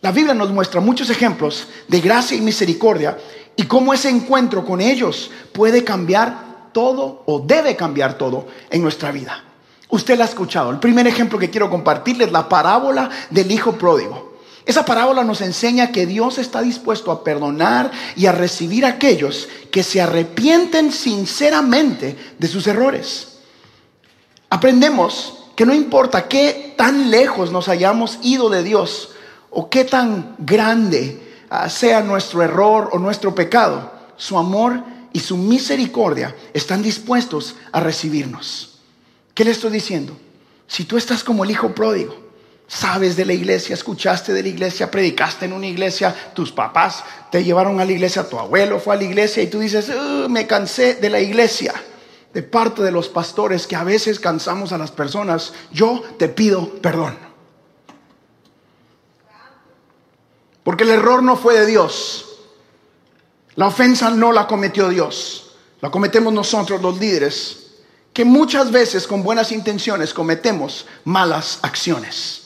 La 0.00 0.10
Biblia 0.10 0.32
nos 0.32 0.48
muestra 0.48 0.80
muchos 0.80 1.10
ejemplos 1.10 1.66
de 1.86 2.00
gracia 2.00 2.34
y 2.34 2.40
misericordia 2.40 3.18
y 3.56 3.64
cómo 3.64 3.92
ese 3.92 4.08
encuentro 4.08 4.64
con 4.64 4.80
ellos 4.80 5.30
puede 5.52 5.84
cambiar 5.84 6.70
todo 6.72 7.24
o 7.26 7.40
debe 7.40 7.76
cambiar 7.76 8.16
todo 8.16 8.46
en 8.70 8.80
nuestra 8.80 9.10
vida. 9.10 9.44
Usted 9.90 10.16
lo 10.16 10.22
ha 10.22 10.26
escuchado. 10.26 10.70
El 10.70 10.78
primer 10.78 11.06
ejemplo 11.06 11.38
que 11.38 11.50
quiero 11.50 11.68
compartirles 11.68 12.28
es 12.28 12.32
la 12.32 12.48
parábola 12.48 13.10
del 13.28 13.52
Hijo 13.52 13.72
Pródigo. 13.72 14.33
Esa 14.66 14.84
parábola 14.84 15.24
nos 15.24 15.42
enseña 15.42 15.92
que 15.92 16.06
Dios 16.06 16.38
está 16.38 16.62
dispuesto 16.62 17.12
a 17.12 17.22
perdonar 17.22 17.90
y 18.16 18.26
a 18.26 18.32
recibir 18.32 18.86
a 18.86 18.90
aquellos 18.90 19.48
que 19.70 19.82
se 19.82 20.00
arrepienten 20.00 20.90
sinceramente 20.90 22.16
de 22.38 22.48
sus 22.48 22.66
errores. 22.66 23.38
Aprendemos 24.48 25.44
que 25.54 25.66
no 25.66 25.74
importa 25.74 26.28
qué 26.28 26.74
tan 26.76 27.10
lejos 27.10 27.52
nos 27.52 27.68
hayamos 27.68 28.18
ido 28.22 28.48
de 28.48 28.62
Dios 28.62 29.10
o 29.50 29.68
qué 29.68 29.84
tan 29.84 30.34
grande 30.38 31.44
ah, 31.50 31.68
sea 31.68 32.00
nuestro 32.00 32.42
error 32.42 32.88
o 32.92 32.98
nuestro 32.98 33.34
pecado, 33.34 33.92
su 34.16 34.38
amor 34.38 34.82
y 35.12 35.20
su 35.20 35.36
misericordia 35.36 36.34
están 36.54 36.82
dispuestos 36.82 37.54
a 37.70 37.80
recibirnos. 37.80 38.78
¿Qué 39.34 39.44
le 39.44 39.50
estoy 39.50 39.72
diciendo? 39.72 40.16
Si 40.66 40.84
tú 40.84 40.96
estás 40.96 41.22
como 41.22 41.44
el 41.44 41.50
hijo 41.50 41.74
pródigo, 41.74 42.23
sabes 42.74 43.14
de 43.14 43.24
la 43.24 43.32
iglesia, 43.32 43.74
escuchaste 43.74 44.32
de 44.32 44.42
la 44.42 44.48
iglesia, 44.48 44.90
predicaste 44.90 45.44
en 45.44 45.52
una 45.52 45.66
iglesia, 45.66 46.32
tus 46.34 46.50
papás 46.50 47.04
te 47.30 47.44
llevaron 47.44 47.80
a 47.80 47.84
la 47.84 47.92
iglesia, 47.92 48.28
tu 48.28 48.38
abuelo 48.38 48.80
fue 48.80 48.94
a 48.94 48.98
la 48.98 49.04
iglesia 49.04 49.42
y 49.42 49.46
tú 49.46 49.60
dices, 49.60 49.90
me 50.28 50.46
cansé 50.46 50.96
de 50.96 51.08
la 51.08 51.20
iglesia, 51.20 51.72
de 52.32 52.42
parte 52.42 52.82
de 52.82 52.90
los 52.90 53.08
pastores 53.08 53.68
que 53.68 53.76
a 53.76 53.84
veces 53.84 54.18
cansamos 54.18 54.72
a 54.72 54.78
las 54.78 54.90
personas, 54.90 55.52
yo 55.72 56.02
te 56.18 56.28
pido 56.28 56.68
perdón. 56.80 57.16
Porque 60.64 60.82
el 60.82 60.90
error 60.90 61.22
no 61.22 61.36
fue 61.36 61.60
de 61.60 61.66
Dios. 61.66 62.40
La 63.54 63.68
ofensa 63.68 64.10
no 64.10 64.32
la 64.32 64.48
cometió 64.48 64.88
Dios. 64.88 65.54
La 65.80 65.90
cometemos 65.90 66.32
nosotros 66.32 66.80
los 66.80 66.98
líderes, 66.98 67.74
que 68.14 68.24
muchas 68.24 68.72
veces 68.72 69.06
con 69.06 69.22
buenas 69.22 69.52
intenciones 69.52 70.14
cometemos 70.14 70.86
malas 71.04 71.58
acciones. 71.60 72.43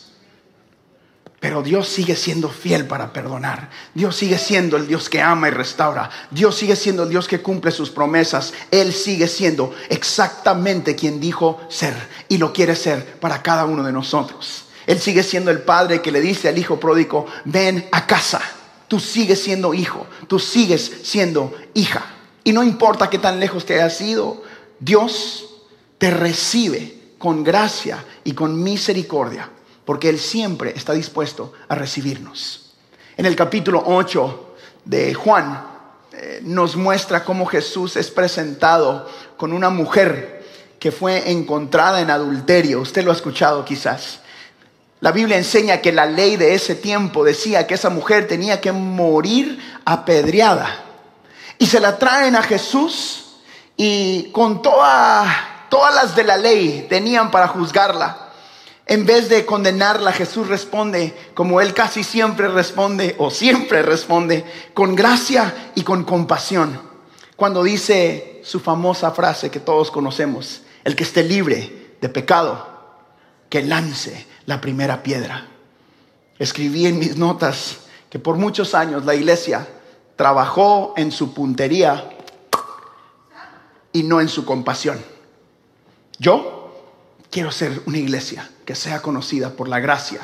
Pero 1.41 1.63
Dios 1.63 1.89
sigue 1.89 2.17
siendo 2.17 2.49
fiel 2.49 2.87
para 2.87 3.13
perdonar. 3.13 3.71
Dios 3.95 4.17
sigue 4.17 4.39
siendo 4.39 4.77
el 4.77 4.89
Dios 4.89 5.09
que 5.09 5.23
ama 5.23 5.47
y 5.47 5.53
restaura. 5.53 6.11
Dios 6.33 6.57
sigue 6.57 6.75
siendo 6.75 7.05
el 7.05 7.11
Dios 7.11 7.29
que 7.29 7.41
cumple 7.41 7.71
sus 7.71 7.91
promesas. 7.91 8.53
Él 8.73 8.93
sigue 8.93 9.29
siendo 9.29 9.73
exactamente 9.89 10.97
quien 10.97 11.21
dijo 11.21 11.61
ser 11.69 11.95
y 12.29 12.39
lo 12.39 12.53
quiere 12.53 12.75
ser 12.75 13.21
para 13.21 13.41
cada 13.41 13.67
uno 13.67 13.85
de 13.85 13.93
nosotros. 13.93 14.65
Él 14.87 14.99
sigue 14.99 15.23
siendo 15.23 15.53
el 15.53 15.61
padre 15.61 16.03
que 16.03 16.11
le 16.11 16.21
dice 16.21 16.49
al 16.49 16.59
hijo 16.59 16.81
pródigo, 16.81 17.27
ven 17.45 17.87
a 17.93 18.07
casa. 18.07 18.41
Tú 18.89 18.99
sigues 18.99 19.41
siendo 19.41 19.75
hijo, 19.75 20.07
tú 20.27 20.41
sigues 20.41 20.91
siendo 21.05 21.55
hija. 21.75 22.05
Y 22.43 22.53
no 22.53 22.65
importa 22.65 23.11
qué 23.11 23.19
tan 23.19 23.39
lejos 23.39 23.65
te 23.65 23.75
hayas 23.75 24.01
ido, 24.01 24.43
Dios 24.81 25.45
te 25.99 26.11
recibe 26.11 26.99
con 27.19 27.45
gracia 27.45 28.05
y 28.25 28.33
con 28.33 28.61
misericordia 28.61 29.51
porque 29.89 30.11
Él 30.11 30.19
siempre 30.19 30.75
está 30.77 30.93
dispuesto 30.93 31.55
a 31.67 31.75
recibirnos. 31.75 32.75
En 33.17 33.25
el 33.25 33.35
capítulo 33.35 33.83
8 33.87 34.57
de 34.85 35.15
Juan 35.15 35.67
eh, 36.13 36.41
nos 36.43 36.77
muestra 36.77 37.25
cómo 37.25 37.47
Jesús 37.47 37.97
es 37.97 38.11
presentado 38.11 39.09
con 39.39 39.51
una 39.51 39.71
mujer 39.71 40.47
que 40.79 40.93
fue 40.93 41.31
encontrada 41.31 42.03
en 42.03 42.11
adulterio. 42.11 42.83
Usted 42.83 43.03
lo 43.03 43.13
ha 43.13 43.15
escuchado 43.15 43.65
quizás. 43.65 44.21
La 45.01 45.11
Biblia 45.11 45.39
enseña 45.39 45.79
que 45.79 45.91
la 45.91 46.05
ley 46.05 46.37
de 46.37 46.53
ese 46.53 46.75
tiempo 46.75 47.25
decía 47.25 47.67
que 47.67 47.73
esa 47.73 47.89
mujer 47.89 48.29
tenía 48.29 48.61
que 48.61 48.73
morir 48.73 49.59
apedreada. 49.87 50.85
Y 51.59 51.65
se 51.65 51.81
la 51.81 51.97
traen 51.97 52.37
a 52.37 52.43
Jesús 52.43 53.39
y 53.75 54.25
con 54.33 54.61
toda, 54.61 55.65
todas 55.71 55.95
las 55.95 56.15
de 56.15 56.25
la 56.25 56.37
ley 56.37 56.85
tenían 56.91 57.31
para 57.31 57.49
juzgarla. 57.49 58.28
En 58.91 59.05
vez 59.05 59.29
de 59.29 59.45
condenarla, 59.45 60.13
Jesús 60.13 60.49
responde 60.49 61.15
como 61.35 61.61
Él 61.61 61.75
casi 61.75 62.03
siempre 62.03 62.49
responde 62.49 63.15
o 63.19 63.31
siempre 63.31 63.83
responde, 63.83 64.47
con 64.73 64.97
gracia 64.97 65.73
y 65.75 65.83
con 65.83 66.05
compasión. 66.05 66.81
Cuando 67.37 67.63
dice 67.63 68.41
su 68.43 68.61
famosa 68.61 69.11
frase 69.11 69.51
que 69.51 69.61
todos 69.61 69.91
conocemos, 69.91 70.63
el 70.85 70.97
que 70.97 71.05
esté 71.05 71.23
libre 71.23 71.97
de 72.01 72.09
pecado, 72.09 72.67
que 73.51 73.63
lance 73.63 74.27
la 74.47 74.59
primera 74.59 75.03
piedra. 75.03 75.47
Escribí 76.39 76.87
en 76.87 76.99
mis 76.99 77.15
notas 77.19 77.81
que 78.09 78.19
por 78.19 78.37
muchos 78.37 78.75
años 78.75 79.05
la 79.05 79.15
iglesia 79.15 79.69
trabajó 80.17 80.95
en 80.97 81.13
su 81.13 81.35
puntería 81.35 82.09
y 83.93 84.03
no 84.03 84.23
en 84.23 84.31
su 84.31 84.47
compasión. 84.47 84.99
Yo 86.19 86.73
quiero 87.31 87.53
ser 87.53 87.83
una 87.85 87.99
iglesia 87.99 88.51
que 88.69 88.75
sea 88.75 89.01
conocida 89.01 89.49
por 89.49 89.67
la 89.67 89.81
gracia, 89.81 90.21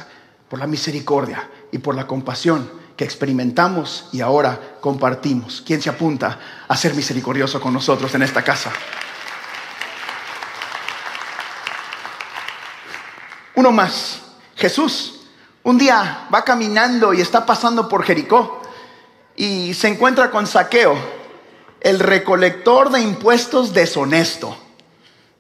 por 0.50 0.58
la 0.58 0.66
misericordia 0.66 1.48
y 1.72 1.78
por 1.78 1.94
la 1.94 2.06
compasión 2.06 2.70
que 2.94 3.02
experimentamos 3.02 4.10
y 4.12 4.20
ahora 4.20 4.76
compartimos. 4.82 5.62
¿Quién 5.66 5.80
se 5.80 5.88
apunta 5.88 6.38
a 6.68 6.76
ser 6.76 6.92
misericordioso 6.92 7.58
con 7.58 7.72
nosotros 7.72 8.14
en 8.14 8.20
esta 8.20 8.44
casa? 8.44 8.70
Uno 13.54 13.72
más. 13.72 14.20
Jesús 14.56 15.22
un 15.62 15.78
día 15.78 16.28
va 16.32 16.44
caminando 16.44 17.14
y 17.14 17.22
está 17.22 17.46
pasando 17.46 17.88
por 17.88 18.04
Jericó 18.04 18.60
y 19.36 19.72
se 19.72 19.88
encuentra 19.88 20.30
con 20.30 20.46
Saqueo, 20.46 20.98
el 21.80 21.98
recolector 21.98 22.90
de 22.90 23.00
impuestos 23.00 23.73
deshonesto. 23.73 24.54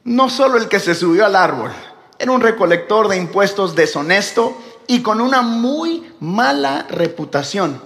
No 0.04 0.30
solo 0.30 0.56
el 0.56 0.68
que 0.68 0.80
se 0.80 0.94
subió 0.94 1.26
al 1.26 1.36
árbol, 1.36 1.70
era 2.18 2.32
un 2.32 2.40
recolector 2.40 3.08
de 3.08 3.16
impuestos 3.16 3.74
deshonesto 3.74 4.56
y 4.86 5.02
con 5.02 5.20
una 5.20 5.42
muy 5.42 6.12
mala 6.20 6.86
reputación. 6.88 7.80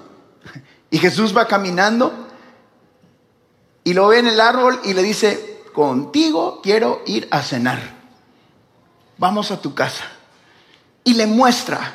Y 0.91 0.99
Jesús 0.99 1.37
va 1.37 1.47
caminando 1.47 2.13
y 3.85 3.95
lo 3.95 4.09
ve 4.09 4.19
en 4.19 4.27
el 4.27 4.41
árbol 4.41 4.81
y 4.85 4.95
le 4.95 5.03
dice, 5.03 5.63
contigo 5.73 6.61
quiero 6.63 7.03
ir 7.07 7.29
a 7.31 7.43
cenar. 7.43 7.97
Vamos 9.17 9.51
a 9.51 9.61
tu 9.61 9.75
casa. 9.75 10.05
Y 11.05 11.15
le 11.15 11.27
muestra 11.27 11.95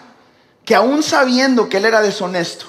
que 0.65 0.75
aún 0.75 1.03
sabiendo 1.03 1.69
que 1.69 1.77
él 1.77 1.85
era 1.85 2.01
deshonesto, 2.01 2.65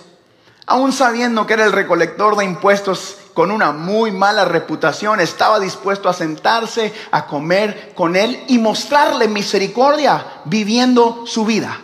aún 0.67 0.93
sabiendo 0.93 1.47
que 1.47 1.55
era 1.55 1.65
el 1.65 1.73
recolector 1.73 2.37
de 2.37 2.45
impuestos 2.45 3.17
con 3.35 3.51
una 3.51 3.73
muy 3.73 4.13
mala 4.13 4.45
reputación, 4.45 5.21
estaba 5.21 5.59
dispuesto 5.59 6.09
a 6.09 6.15
sentarse, 6.15 6.93
a 7.11 7.27
comer 7.27 7.93
con 7.95 8.17
él 8.17 8.45
y 8.47 8.59
mostrarle 8.59 9.29
misericordia 9.29 10.43
viviendo 10.45 11.25
su 11.27 11.45
vida. 11.45 11.81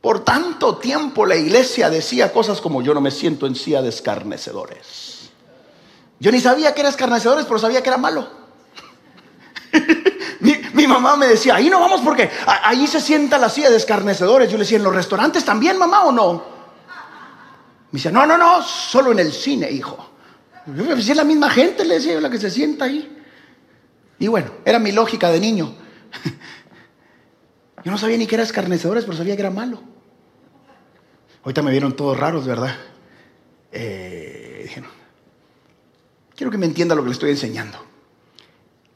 Por 0.00 0.24
tanto 0.24 0.78
tiempo 0.78 1.26
la 1.26 1.36
iglesia 1.36 1.90
decía 1.90 2.32
cosas 2.32 2.60
como 2.60 2.80
yo 2.80 2.94
no 2.94 3.00
me 3.00 3.10
siento 3.10 3.46
en 3.46 3.56
silla 3.56 3.82
de 3.82 3.90
escarnecedores. 3.90 5.30
Yo 6.20 6.30
ni 6.30 6.40
sabía 6.40 6.72
que 6.72 6.80
era 6.80 6.88
escarnecedores, 6.88 7.44
pero 7.46 7.58
sabía 7.58 7.82
que 7.82 7.88
era 7.88 7.98
malo. 7.98 8.28
mi, 10.40 10.56
mi, 10.74 10.86
mamá 10.86 11.16
me 11.16 11.26
decía, 11.26 11.56
ahí 11.56 11.68
no 11.68 11.80
vamos 11.80 12.00
porque 12.02 12.30
ahí 12.46 12.86
se 12.86 13.00
sienta 13.00 13.38
la 13.38 13.48
silla 13.48 13.70
de 13.70 13.76
escarnecedores. 13.76 14.50
Yo 14.50 14.56
le 14.56 14.64
decía, 14.64 14.78
¿en 14.78 14.84
los 14.84 14.94
restaurantes 14.94 15.44
también, 15.44 15.78
mamá, 15.78 16.04
o 16.04 16.12
no? 16.12 16.59
Me 17.92 17.96
dice, 17.96 18.12
no, 18.12 18.24
no, 18.24 18.38
no, 18.38 18.62
solo 18.62 19.12
en 19.12 19.18
el 19.18 19.32
cine, 19.32 19.70
hijo. 19.70 20.10
Si 21.00 21.10
es 21.10 21.16
la 21.16 21.24
misma 21.24 21.50
gente, 21.50 21.84
le 21.84 21.94
decía 21.94 22.20
la 22.20 22.30
que 22.30 22.38
se 22.38 22.50
sienta 22.50 22.84
ahí. 22.84 23.18
Y 24.18 24.28
bueno, 24.28 24.50
era 24.64 24.78
mi 24.78 24.92
lógica 24.92 25.30
de 25.30 25.40
niño. 25.40 25.74
Yo 27.84 27.90
no 27.90 27.98
sabía 27.98 28.18
ni 28.18 28.26
que 28.26 28.36
era 28.36 28.44
escarnecedores, 28.44 29.04
pero 29.04 29.16
sabía 29.16 29.34
que 29.34 29.42
era 29.42 29.50
malo. 29.50 29.82
Ahorita 31.42 31.62
me 31.62 31.70
vieron 31.70 31.96
todos 31.96 32.18
raros, 32.18 32.46
¿verdad? 32.46 32.76
Eh, 33.72 34.70
quiero 36.36 36.50
que 36.50 36.58
me 36.58 36.66
entienda 36.66 36.94
lo 36.94 37.02
que 37.02 37.08
le 37.08 37.14
estoy 37.14 37.30
enseñando. 37.30 37.78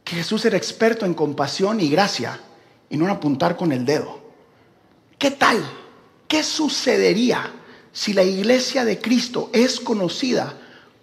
Que 0.05 0.17
Jesús 0.17 0.45
era 0.45 0.57
experto 0.57 1.07
en 1.07 1.15
compasión 1.15 1.81
y 1.81 1.89
gracia 1.89 2.39
y 2.91 2.97
no 2.97 3.07
en 3.07 3.11
apuntar 3.11 3.57
con 3.57 3.73
el 3.73 3.85
dedo. 3.85 4.23
¿Qué 5.19 5.31
tal? 5.31 5.65
¿Qué 6.29 6.43
sucedería 6.43 7.51
si 7.95 8.13
la 8.13 8.25
iglesia 8.25 8.85
de 8.85 9.01
Cristo 9.01 9.49
es 9.53 9.81
conocida 9.81 10.53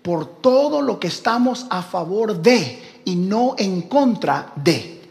por 0.03 0.25
todo 0.41 0.81
lo 0.81 0.99
que 0.99 1.07
estamos 1.07 1.65
a 1.69 1.81
favor 1.81 2.41
de 2.41 3.01
y 3.05 3.15
no 3.15 3.55
en 3.57 3.83
contra 3.83 4.51
de. 4.57 5.01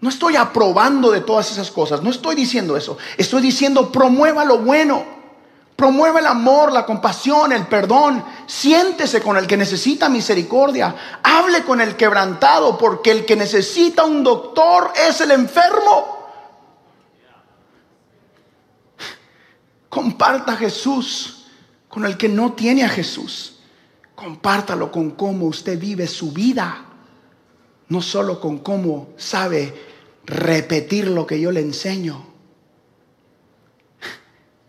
No 0.00 0.08
estoy 0.08 0.36
aprobando 0.36 1.10
de 1.10 1.20
todas 1.20 1.50
esas 1.52 1.70
cosas, 1.70 2.02
no 2.02 2.10
estoy 2.10 2.34
diciendo 2.34 2.76
eso. 2.76 2.98
Estoy 3.16 3.42
diciendo 3.42 3.92
promueva 3.92 4.44
lo 4.44 4.58
bueno, 4.58 5.04
promueva 5.76 6.18
el 6.18 6.26
amor, 6.26 6.72
la 6.72 6.84
compasión, 6.84 7.52
el 7.52 7.68
perdón. 7.68 8.22
Siéntese 8.46 9.22
con 9.22 9.36
el 9.36 9.46
que 9.46 9.56
necesita 9.56 10.08
misericordia, 10.08 11.20
hable 11.22 11.62
con 11.62 11.80
el 11.80 11.94
quebrantado, 11.94 12.76
porque 12.76 13.12
el 13.12 13.24
que 13.24 13.36
necesita 13.36 14.04
un 14.04 14.24
doctor 14.24 14.92
es 15.08 15.20
el 15.20 15.30
enfermo. 15.30 16.13
Comparta 19.94 20.54
a 20.54 20.56
Jesús 20.56 21.44
con 21.88 22.04
el 22.04 22.16
que 22.16 22.28
no 22.28 22.54
tiene 22.54 22.82
a 22.82 22.88
Jesús. 22.88 23.60
Compártalo 24.16 24.90
con 24.90 25.12
cómo 25.12 25.46
usted 25.46 25.78
vive 25.78 26.08
su 26.08 26.32
vida, 26.32 26.84
no 27.88 28.02
solo 28.02 28.40
con 28.40 28.58
cómo 28.58 29.10
sabe 29.16 29.72
repetir 30.24 31.06
lo 31.06 31.28
que 31.28 31.40
yo 31.40 31.52
le 31.52 31.60
enseño. 31.60 32.26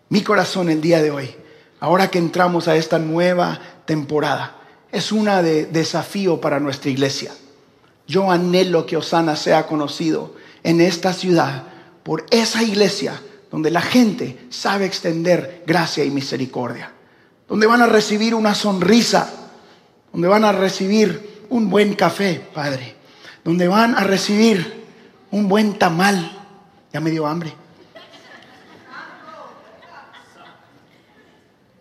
Mi 0.10 0.22
corazón 0.22 0.70
el 0.70 0.80
día 0.80 1.02
de 1.02 1.10
hoy, 1.10 1.36
ahora 1.80 2.12
que 2.12 2.20
entramos 2.20 2.68
a 2.68 2.76
esta 2.76 3.00
nueva 3.00 3.60
temporada, 3.86 4.58
es 4.92 5.12
una 5.12 5.42
de 5.42 5.66
desafío 5.66 6.40
para 6.40 6.60
nuestra 6.60 6.92
iglesia. 6.92 7.32
Yo 8.06 8.30
anhelo 8.30 8.86
que 8.86 8.96
Osana 8.96 9.36
sea 9.36 9.66
conocido 9.66 10.36
en 10.62 10.82
esta 10.82 11.14
ciudad 11.14 11.64
por 12.04 12.28
esa 12.30 12.62
iglesia 12.62 13.20
donde 13.56 13.72
la 13.72 13.80
gente 13.80 14.48
sabe 14.50 14.84
extender 14.84 15.64
gracia 15.66 16.04
y 16.04 16.12
misericordia, 16.12 16.92
donde 17.48 17.66
van 17.66 17.82
a 17.82 17.86
recibir 17.86 18.36
una 18.36 18.54
sonrisa, 18.54 19.32
donde 20.12 20.28
van 20.28 20.44
a 20.44 20.52
recibir 20.52 21.46
un 21.48 21.70
buen 21.70 21.96
café, 21.96 22.46
Padre, 22.54 22.98
donde 23.46 23.70
van 23.70 23.96
a 23.96 24.02
recibir 24.02 24.84
un 25.32 25.48
buen 25.48 25.80
tamal. 25.80 26.38
Ya 26.92 27.00
me 27.00 27.12
dio 27.12 27.26
hambre. 27.26 27.54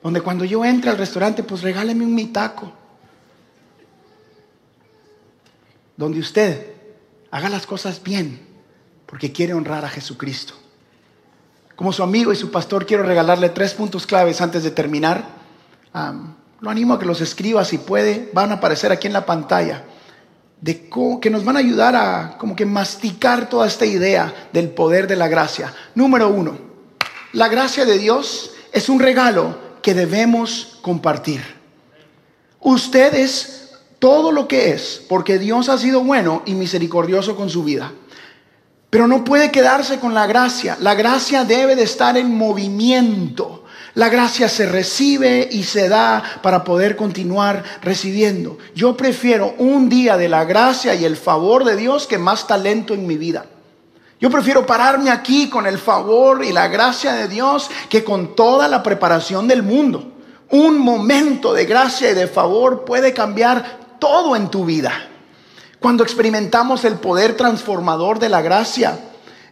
Donde 0.01 0.21
cuando 0.21 0.45
yo 0.45 0.65
entre 0.65 0.91
al 0.91 0.97
restaurante, 0.97 1.43
pues 1.43 1.63
regáleme 1.63 2.05
un 2.05 2.15
mi 2.15 2.27
taco. 2.27 2.73
Donde 5.97 6.21
usted 6.21 6.69
haga 7.33 7.49
las 7.49 7.67
cosas 7.67 8.01
bien, 8.01 8.39
porque 9.07 9.33
quiere 9.33 9.55
honrar 9.55 9.85
a 9.85 9.89
Jesucristo. 9.89 10.55
Como 11.77 11.93
su 11.93 12.03
amigo 12.03 12.33
y 12.33 12.37
su 12.37 12.51
pastor, 12.51 12.87
quiero 12.87 13.03
regalarle 13.03 13.49
tres 13.49 13.75
puntos 13.75 14.07
claves 14.07 14.41
antes 14.41 14.63
de 14.63 14.71
terminar. 14.71 15.25
lo 16.61 16.71
animo 16.71 16.95
a 16.95 16.99
que 16.99 17.07
los 17.07 17.21
escriba 17.21 17.65
si 17.65 17.79
puede. 17.79 18.31
Van 18.33 18.51
a 18.53 18.55
aparecer 18.55 18.93
aquí 18.93 19.07
en 19.07 19.13
la 19.13 19.27
pantalla. 19.27 19.85
De 20.61 20.89
que 21.21 21.31
nos 21.31 21.45
van 21.45 21.57
a 21.57 21.61
ayudar 21.61 21.95
a 21.97 22.39
como 22.39 22.57
que 22.57 22.65
masticar 22.65 23.49
toda 23.49 23.67
esta 23.67 23.85
idea 23.85 24.49
del 24.53 24.71
poder 24.71 25.07
de 25.07 25.17
la 25.17 25.29
gracia. 25.29 25.75
Número 25.95 26.29
uno, 26.29 26.57
la 27.33 27.49
gracia 27.49 27.85
de 27.85 27.99
Dios 27.99 28.53
es 28.73 28.89
un 28.89 29.01
regalo 29.01 29.59
que 29.83 29.95
debemos 29.95 30.79
compartir. 30.81 31.43
Usted 32.61 33.13
es 33.15 33.73
todo 33.99 34.33
lo 34.33 34.49
que 34.49 34.71
es 34.71 35.03
porque 35.09 35.39
Dios 35.39 35.69
ha 35.69 35.77
sido 35.77 36.03
bueno 36.03 36.43
y 36.47 36.55
misericordioso 36.55 37.37
con 37.37 37.51
su 37.51 37.65
vida. 37.65 37.93
Pero 38.95 39.09
no 39.09 39.25
puede 39.25 39.51
quedarse 39.51 39.99
con 39.99 40.15
la 40.15 40.29
gracia. 40.29 40.77
La 40.79 40.95
gracia 40.95 41.43
debe 41.43 41.75
de 41.75 41.83
estar 41.83 42.17
en 42.17 42.33
movimiento. 42.33 43.65
La 43.95 44.09
gracia 44.09 44.49
se 44.49 44.67
recibe 44.67 45.49
y 45.51 45.65
se 45.65 45.89
da 45.89 46.23
para 46.45 46.63
poder 46.63 46.95
continuar 46.95 47.65
recibiendo. 47.83 48.57
Yo 48.73 48.97
prefiero 48.97 49.57
un 49.59 49.89
día 49.89 50.17
de 50.17 50.29
la 50.29 50.45
gracia 50.45 50.95
y 50.95 51.05
el 51.05 51.17
favor 51.17 51.65
de 51.65 51.75
Dios 51.75 52.07
que 52.07 52.19
más 52.19 52.47
talento 52.47 52.95
en 52.95 53.05
mi 53.05 53.17
vida. 53.17 53.47
Yo 54.21 54.31
prefiero 54.31 54.65
pararme 54.65 55.11
aquí 55.11 55.51
con 55.51 55.67
el 55.67 55.79
favor 55.79 56.45
y 56.45 56.53
la 56.53 56.69
gracia 56.69 57.15
de 57.15 57.27
Dios 57.27 57.69
que 57.89 58.05
con 58.05 58.37
toda 58.37 58.69
la 58.69 58.85
preparación 58.85 59.49
del 59.49 59.65
mundo. 59.65 60.13
Un 60.51 60.79
momento 60.79 61.53
de 61.53 61.65
gracia 61.65 62.13
y 62.13 62.15
de 62.15 62.29
favor 62.29 62.85
puede 62.85 63.13
cambiar 63.13 63.99
todo 63.99 64.37
en 64.37 64.51
tu 64.51 64.65
vida. 64.65 64.93
Cuando 65.85 66.03
experimentamos 66.03 66.83
el 66.87 66.95
poder 66.95 67.37
transformador 67.37 68.19
de 68.19 68.31
la 68.31 68.41
gracia, 68.41 68.99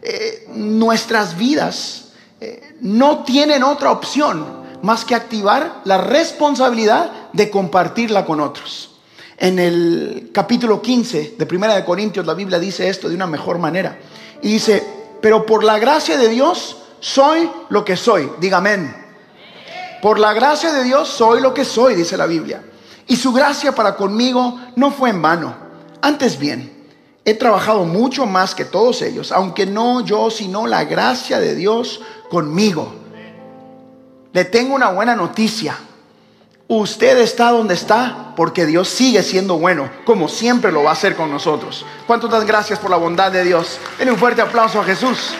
eh, 0.01 0.47
nuestras 0.55 1.37
vidas 1.37 2.05
eh, 2.41 2.75
no 2.81 3.23
tienen 3.23 3.61
otra 3.61 3.91
opción 3.91 4.43
más 4.81 5.05
que 5.05 5.13
activar 5.13 5.81
la 5.83 5.99
responsabilidad 5.99 7.29
de 7.33 7.51
compartirla 7.51 8.25
con 8.25 8.39
otros. 8.39 8.95
En 9.37 9.59
el 9.59 10.31
capítulo 10.33 10.81
15 10.81 11.35
de 11.37 11.45
Primera 11.45 11.75
de 11.75 11.85
Corintios 11.85 12.25
la 12.25 12.33
Biblia 12.33 12.57
dice 12.57 12.89
esto 12.89 13.09
de 13.09 13.13
una 13.13 13.27
mejor 13.27 13.59
manera. 13.59 13.99
Y 14.41 14.53
dice, 14.53 14.83
pero 15.21 15.45
por 15.45 15.63
la 15.63 15.77
gracia 15.77 16.17
de 16.17 16.29
Dios 16.29 16.77
soy 16.99 17.47
lo 17.69 17.85
que 17.85 17.95
soy. 17.95 18.27
Diga 18.39 18.57
amén. 18.57 18.91
Por 20.01 20.17
la 20.17 20.33
gracia 20.33 20.73
de 20.73 20.83
Dios 20.83 21.09
soy 21.09 21.41
lo 21.41 21.53
que 21.53 21.63
soy, 21.63 21.93
dice 21.93 22.17
la 22.17 22.25
Biblia. 22.25 22.63
Y 23.05 23.17
su 23.17 23.31
gracia 23.31 23.75
para 23.75 23.95
conmigo 23.95 24.59
no 24.75 24.89
fue 24.89 25.11
en 25.11 25.21
vano. 25.21 25.62
Antes 26.03 26.37
bien, 26.37 26.69
he 27.23 27.33
trabajado 27.33 27.85
mucho 27.85 28.25
más 28.25 28.53
que 28.53 28.65
todos 28.65 29.01
ellos, 29.01 29.31
aunque 29.31 29.65
no 29.65 30.01
yo, 30.01 30.29
sino 30.29 30.67
la 30.67 30.83
gracia 30.83 31.39
de 31.39 31.55
Dios 31.55 32.01
conmigo. 32.29 32.93
Le 34.33 34.43
tengo 34.43 34.75
una 34.75 34.89
buena 34.89 35.15
noticia. 35.15 35.77
Usted 36.67 37.19
está 37.19 37.51
donde 37.51 37.75
está 37.75 38.33
porque 38.35 38.65
Dios 38.65 38.89
sigue 38.89 39.23
siendo 39.23 39.57
bueno, 39.57 39.89
como 40.03 40.27
siempre 40.27 40.73
lo 40.73 40.83
va 40.83 40.89
a 40.89 40.93
hacer 40.93 41.15
con 41.15 41.31
nosotros. 41.31 41.85
¿Cuántas 42.05 42.45
gracias 42.45 42.79
por 42.79 42.91
la 42.91 42.97
bondad 42.97 43.31
de 43.31 43.45
Dios? 43.45 43.79
Denle 43.97 44.11
un 44.11 44.19
fuerte 44.19 44.41
aplauso 44.41 44.81
a 44.81 44.83
Jesús. 44.83 45.33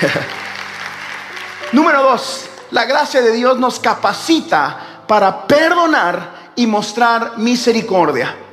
Número 1.70 2.02
dos, 2.02 2.46
la 2.72 2.86
gracia 2.86 3.22
de 3.22 3.30
Dios 3.30 3.56
nos 3.56 3.78
capacita 3.78 5.04
para 5.06 5.46
perdonar 5.46 6.50
y 6.56 6.66
mostrar 6.66 7.38
misericordia. 7.38 8.49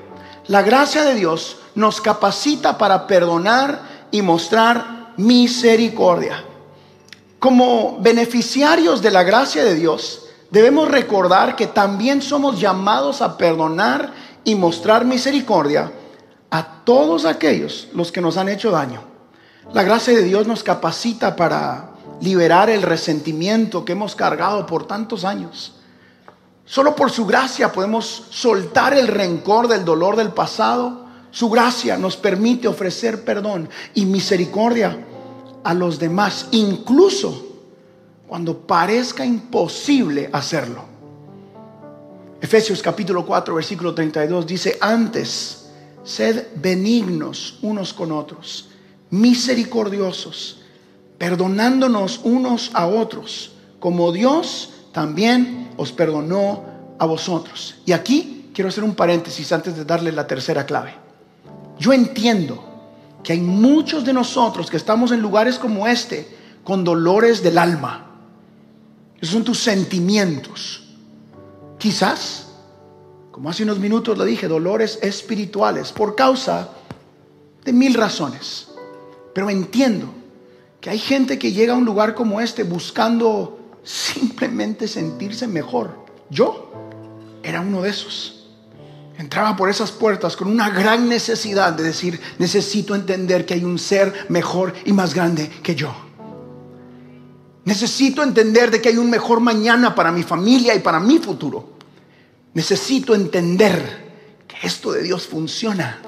La 0.47 0.61
gracia 0.61 1.03
de 1.03 1.15
Dios 1.15 1.57
nos 1.75 1.99
capacita 1.99 2.77
para 2.77 3.05
perdonar 3.05 3.81
y 4.11 4.21
mostrar 4.21 5.13
misericordia. 5.17 6.43
Como 7.39 7.97
beneficiarios 7.99 9.01
de 9.01 9.11
la 9.11 9.23
gracia 9.23 9.65
de 9.65 9.75
Dios, 9.75 10.25
debemos 10.49 10.89
recordar 10.89 11.55
que 11.57 11.67
también 11.67 12.21
somos 12.21 12.59
llamados 12.59 13.21
a 13.21 13.37
perdonar 13.37 14.13
y 14.45 14.55
mostrar 14.55 15.03
misericordia 15.03 15.91
a 16.49 16.83
todos 16.85 17.25
aquellos 17.25 17.89
los 17.93 18.13
que 18.13 18.21
nos 18.21 18.37
han 18.37 18.47
hecho 18.47 18.71
daño. 18.71 19.01
La 19.73 19.83
gracia 19.83 20.13
de 20.13 20.23
Dios 20.23 20.47
nos 20.47 20.63
capacita 20.63 21.35
para 21.35 21.89
liberar 22.21 22.69
el 22.69 22.83
resentimiento 22.83 23.83
que 23.83 23.91
hemos 23.91 24.15
cargado 24.15 24.65
por 24.65 24.87
tantos 24.87 25.25
años. 25.25 25.76
Solo 26.67 26.93
por 26.93 27.09
su 27.09 27.25
gracia 27.25 27.71
podemos 27.71 28.25
soltar 28.29 28.93
el 28.93 29.07
rencor 29.07 29.69
del 29.69 29.85
dolor 29.85 30.17
del 30.17 30.33
pasado. 30.33 31.05
Su 31.31 31.49
gracia 31.49 31.97
nos 31.97 32.17
permite 32.17 32.67
ofrecer 32.67 33.23
perdón 33.23 33.69
y 33.93 34.05
misericordia 34.05 35.05
a 35.63 35.73
los 35.73 35.97
demás, 35.97 36.47
incluso 36.51 37.45
cuando 38.27 38.67
parezca 38.67 39.25
imposible 39.25 40.29
hacerlo. 40.33 40.83
Efesios 42.41 42.81
capítulo 42.81 43.25
4, 43.25 43.55
versículo 43.55 43.95
32 43.95 44.45
dice, 44.45 44.77
antes, 44.81 45.69
sed 46.03 46.47
benignos 46.55 47.59
unos 47.61 47.93
con 47.93 48.11
otros, 48.11 48.67
misericordiosos, 49.09 50.59
perdonándonos 51.17 52.19
unos 52.25 52.71
a 52.73 52.87
otros, 52.87 53.53
como 53.79 54.11
Dios 54.11 54.71
también 54.91 55.66
os 55.77 55.91
perdonó 55.91 56.65
a 56.99 57.05
vosotros. 57.05 57.75
Y 57.85 57.91
aquí 57.91 58.49
quiero 58.53 58.69
hacer 58.69 58.83
un 58.83 58.95
paréntesis 58.95 59.51
antes 59.51 59.75
de 59.75 59.85
darle 59.85 60.11
la 60.11 60.27
tercera 60.27 60.65
clave. 60.65 60.93
Yo 61.79 61.93
entiendo 61.93 62.63
que 63.23 63.33
hay 63.33 63.39
muchos 63.39 64.03
de 64.03 64.13
nosotros 64.13 64.69
que 64.69 64.77
estamos 64.77 65.11
en 65.11 65.21
lugares 65.21 65.59
como 65.59 65.87
este 65.87 66.35
con 66.63 66.83
dolores 66.83 67.43
del 67.43 67.57
alma. 67.57 68.07
Esos 69.21 69.33
son 69.33 69.43
tus 69.43 69.59
sentimientos. 69.59 70.83
Quizás, 71.77 72.47
como 73.31 73.49
hace 73.49 73.63
unos 73.63 73.79
minutos 73.79 74.17
lo 74.17 74.25
dije, 74.25 74.47
dolores 74.47 74.99
espirituales 75.01 75.91
por 75.91 76.15
causa 76.15 76.69
de 77.63 77.73
mil 77.73 77.93
razones. 77.93 78.69
Pero 79.33 79.49
entiendo 79.49 80.07
que 80.81 80.89
hay 80.89 80.99
gente 80.99 81.37
que 81.37 81.51
llega 81.51 81.73
a 81.73 81.77
un 81.77 81.85
lugar 81.85 82.15
como 82.15 82.41
este 82.41 82.63
buscando 82.63 83.56
simplemente 83.87 84.85
sentirse 84.85 85.47
mejor. 85.47 86.05
Yo 86.29 86.71
era 87.41 87.61
uno 87.61 87.81
de 87.81 87.89
esos. 87.89 88.45
Entraba 89.17 89.55
por 89.55 89.69
esas 89.69 89.91
puertas 89.91 90.35
con 90.35 90.49
una 90.49 90.69
gran 90.69 91.07
necesidad 91.07 91.71
de 91.71 91.83
decir, 91.83 92.19
necesito 92.37 92.93
entender 92.93 93.45
que 93.45 93.53
hay 93.53 93.63
un 93.63 93.79
ser 93.79 94.27
mejor 94.29 94.73
y 94.85 94.91
más 94.91 95.13
grande 95.13 95.49
que 95.63 95.73
yo. 95.73 95.95
Necesito 97.63 98.23
entender 98.23 98.69
de 98.69 98.81
que 98.81 98.89
hay 98.89 98.97
un 98.97 99.09
mejor 99.09 99.39
mañana 99.39 99.95
para 99.95 100.11
mi 100.11 100.23
familia 100.23 100.75
y 100.75 100.79
para 100.79 100.99
mi 100.99 101.17
futuro. 101.17 101.77
Necesito 102.53 103.15
entender 103.15 104.43
que 104.47 104.67
esto 104.67 104.91
de 104.91 105.03
Dios 105.03 105.25
funciona. 105.25 106.01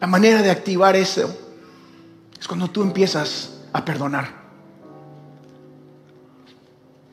La 0.00 0.06
manera 0.06 0.42
de 0.42 0.50
activar 0.50 0.96
eso 0.96 1.34
es 2.38 2.46
cuando 2.46 2.68
tú 2.68 2.82
empiezas 2.82 3.60
a 3.72 3.84
perdonar. 3.84 4.43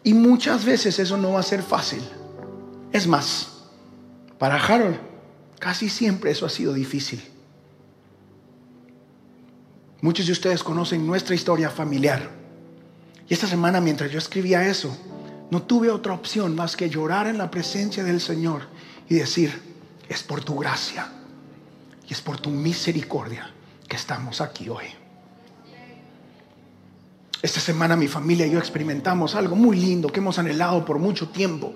Y 0.04 0.14
muchas 0.14 0.66
veces 0.66 0.98
eso 1.00 1.18
no 1.18 1.34
va 1.34 1.40
a 1.40 1.44
ser 1.44 1.62
fácil. 1.62 2.02
Es 2.92 3.08
más, 3.08 3.48
para 4.38 4.56
Harold, 4.56 4.98
casi 5.60 5.90
siempre 5.90 6.32
eso 6.32 6.46
ha 6.46 6.50
sido 6.50 6.74
difícil. 6.74 7.22
Muchos 10.02 10.26
de 10.26 10.32
ustedes 10.32 10.64
conocen 10.64 11.06
nuestra 11.06 11.36
historia 11.36 11.70
familiar. 11.70 12.32
Y 13.30 13.34
esta 13.34 13.48
semana 13.48 13.80
mientras 13.80 14.12
yo 14.12 14.18
escribía 14.18 14.68
eso, 14.68 14.98
no 15.52 15.62
tuve 15.62 15.92
otra 15.92 16.14
opción 16.14 16.56
más 16.56 16.76
que 16.76 16.90
llorar 16.90 17.28
en 17.28 17.38
la 17.38 17.52
presencia 17.52 18.04
del 18.04 18.20
Señor 18.20 18.64
y 19.08 19.16
decir, 19.16 19.62
es 20.10 20.24
por 20.24 20.44
tu 20.44 20.58
gracia 20.58 21.08
y 22.08 22.14
es 22.14 22.22
por 22.22 22.40
tu 22.40 22.50
misericordia 22.50 23.52
que 23.88 23.96
estamos 23.96 24.42
aquí 24.42 24.70
hoy. 24.70 25.01
Esta 27.41 27.60
semana 27.60 27.95
mi 27.95 28.08
familia 28.08 28.45
y 28.45 28.51
yo 28.51 28.60
experimentamos 28.60 29.36
algo 29.36 29.56
muy 29.56 29.77
lindo 29.77 30.10
que 30.10 30.19
hemos 30.19 30.38
anhelado 30.38 30.86
por 30.86 30.99
mucho 30.99 31.30
tiempo. 31.30 31.73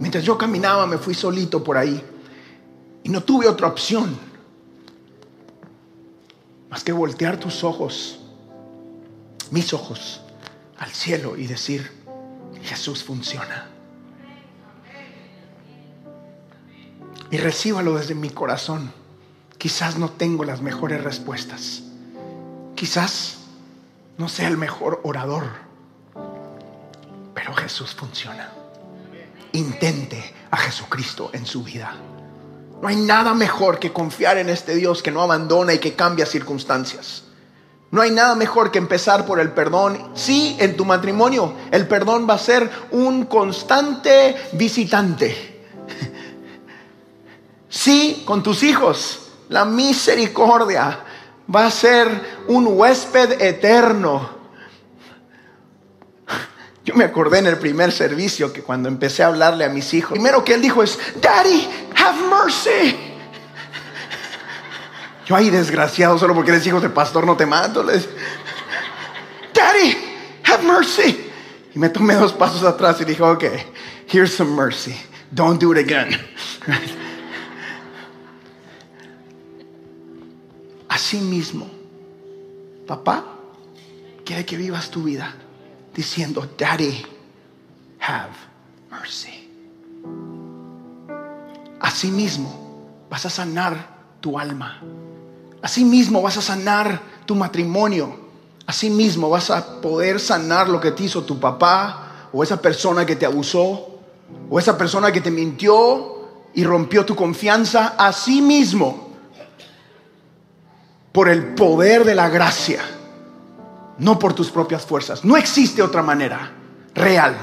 Mientras 0.00 0.24
yo 0.24 0.38
caminaba 0.38 0.86
me 0.86 0.98
fui 0.98 1.14
solito 1.14 1.62
por 1.62 1.76
ahí 1.76 2.02
y 3.02 3.08
no 3.08 3.22
tuve 3.22 3.48
otra 3.48 3.68
opción 3.68 4.16
más 6.70 6.82
que 6.82 6.92
voltear 6.92 7.38
tus 7.38 7.62
ojos, 7.64 8.20
mis 9.50 9.74
ojos, 9.74 10.22
al 10.78 10.90
cielo 10.90 11.36
y 11.36 11.46
decir, 11.46 11.90
Jesús 12.62 13.04
funciona. 13.04 13.72
y 17.32 17.38
recíbalo 17.38 17.96
desde 17.96 18.14
mi 18.14 18.28
corazón. 18.28 18.92
Quizás 19.56 19.98
no 19.98 20.10
tengo 20.10 20.44
las 20.44 20.60
mejores 20.60 21.02
respuestas. 21.02 21.82
Quizás 22.76 23.38
no 24.22 24.28
sea 24.28 24.46
el 24.46 24.56
mejor 24.56 25.00
orador. 25.02 25.42
Pero 27.34 27.54
Jesús 27.54 27.92
funciona. 27.92 28.52
Intente 29.50 30.32
a 30.48 30.58
Jesucristo 30.58 31.30
en 31.32 31.44
su 31.44 31.64
vida. 31.64 31.96
No 32.80 32.86
hay 32.86 32.94
nada 32.94 33.34
mejor 33.34 33.80
que 33.80 33.92
confiar 33.92 34.38
en 34.38 34.48
este 34.48 34.76
Dios 34.76 35.02
que 35.02 35.10
no 35.10 35.22
abandona 35.22 35.74
y 35.74 35.80
que 35.80 35.94
cambia 35.94 36.24
circunstancias. 36.24 37.24
No 37.90 38.00
hay 38.00 38.12
nada 38.12 38.36
mejor 38.36 38.70
que 38.70 38.78
empezar 38.78 39.26
por 39.26 39.40
el 39.40 39.50
perdón. 39.50 40.12
Sí, 40.14 40.56
en 40.60 40.76
tu 40.76 40.84
matrimonio 40.84 41.54
el 41.72 41.88
perdón 41.88 42.24
va 42.30 42.34
a 42.34 42.38
ser 42.38 42.70
un 42.92 43.24
constante 43.24 44.36
visitante. 44.52 45.66
Sí, 47.68 48.22
con 48.24 48.44
tus 48.44 48.62
hijos 48.62 49.30
la 49.48 49.64
misericordia 49.64 51.06
va 51.54 51.66
a 51.66 51.70
ser 51.70 52.08
un 52.48 52.66
huésped 52.66 53.40
eterno. 53.40 54.42
Yo 56.84 56.94
me 56.94 57.04
acordé 57.04 57.38
en 57.38 57.46
el 57.46 57.58
primer 57.58 57.92
servicio 57.92 58.52
que 58.52 58.62
cuando 58.62 58.88
empecé 58.88 59.22
a 59.22 59.28
hablarle 59.28 59.64
a 59.64 59.68
mis 59.68 59.94
hijos, 59.94 60.12
primero 60.12 60.44
que 60.44 60.54
él 60.54 60.62
dijo 60.62 60.82
es, 60.82 60.98
Daddy, 61.20 61.68
have 61.96 62.18
mercy. 62.28 62.96
Yo 65.24 65.36
ahí 65.36 65.50
desgraciado, 65.50 66.18
solo 66.18 66.34
porque 66.34 66.50
eres 66.50 66.66
hijo 66.66 66.80
de 66.80 66.88
pastor 66.88 67.24
no 67.24 67.36
te 67.36 67.46
mato. 67.46 67.84
Les, 67.84 68.08
Daddy, 69.54 69.96
have 70.44 70.64
mercy. 70.64 71.30
Y 71.74 71.78
me 71.78 71.88
tomé 71.88 72.14
dos 72.14 72.32
pasos 72.32 72.64
atrás 72.64 73.00
y 73.00 73.04
dije, 73.04 73.22
ok, 73.22 73.44
here's 74.08 74.34
some 74.34 74.50
mercy. 74.56 74.96
Don't 75.30 75.60
do 75.60 75.72
it 75.72 75.78
again. 75.78 76.18
Así 80.92 81.16
mismo, 81.16 81.66
papá 82.86 83.24
quiere 84.26 84.44
que 84.44 84.58
vivas 84.58 84.90
tu 84.90 85.02
vida 85.02 85.34
diciendo, 85.94 86.46
Daddy, 86.58 87.02
have 87.98 88.34
mercy. 88.90 89.48
Así 91.80 92.10
mismo 92.10 93.06
vas 93.08 93.24
a 93.24 93.30
sanar 93.30 94.18
tu 94.20 94.38
alma. 94.38 94.82
Así 95.62 95.82
mismo 95.82 96.20
vas 96.20 96.36
a 96.36 96.42
sanar 96.42 97.00
tu 97.24 97.36
matrimonio. 97.36 98.14
Así 98.66 98.90
mismo 98.90 99.30
vas 99.30 99.48
a 99.48 99.80
poder 99.80 100.20
sanar 100.20 100.68
lo 100.68 100.78
que 100.78 100.90
te 100.90 101.04
hizo 101.04 101.24
tu 101.24 101.40
papá 101.40 102.28
o 102.34 102.42
esa 102.42 102.60
persona 102.60 103.06
que 103.06 103.16
te 103.16 103.24
abusó 103.24 103.98
o 104.50 104.58
esa 104.58 104.76
persona 104.76 105.10
que 105.10 105.22
te 105.22 105.30
mintió 105.30 106.28
y 106.52 106.64
rompió 106.64 107.06
tu 107.06 107.16
confianza. 107.16 107.94
Así 107.96 108.42
mismo 108.42 109.01
por 111.12 111.28
el 111.28 111.54
poder 111.54 112.04
de 112.04 112.14
la 112.14 112.28
gracia, 112.28 112.80
no 113.98 114.18
por 114.18 114.34
tus 114.34 114.50
propias 114.50 114.84
fuerzas. 114.84 115.24
No 115.24 115.36
existe 115.36 115.82
otra 115.82 116.02
manera 116.02 116.52
real. 116.94 117.36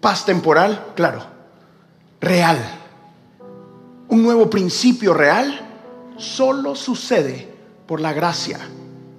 Paz 0.00 0.24
temporal, 0.24 0.92
claro, 0.94 1.24
real. 2.20 2.58
Un 4.08 4.22
nuevo 4.22 4.48
principio 4.48 5.14
real 5.14 5.66
solo 6.16 6.74
sucede 6.74 7.52
por 7.86 8.00
la 8.00 8.12
gracia 8.12 8.58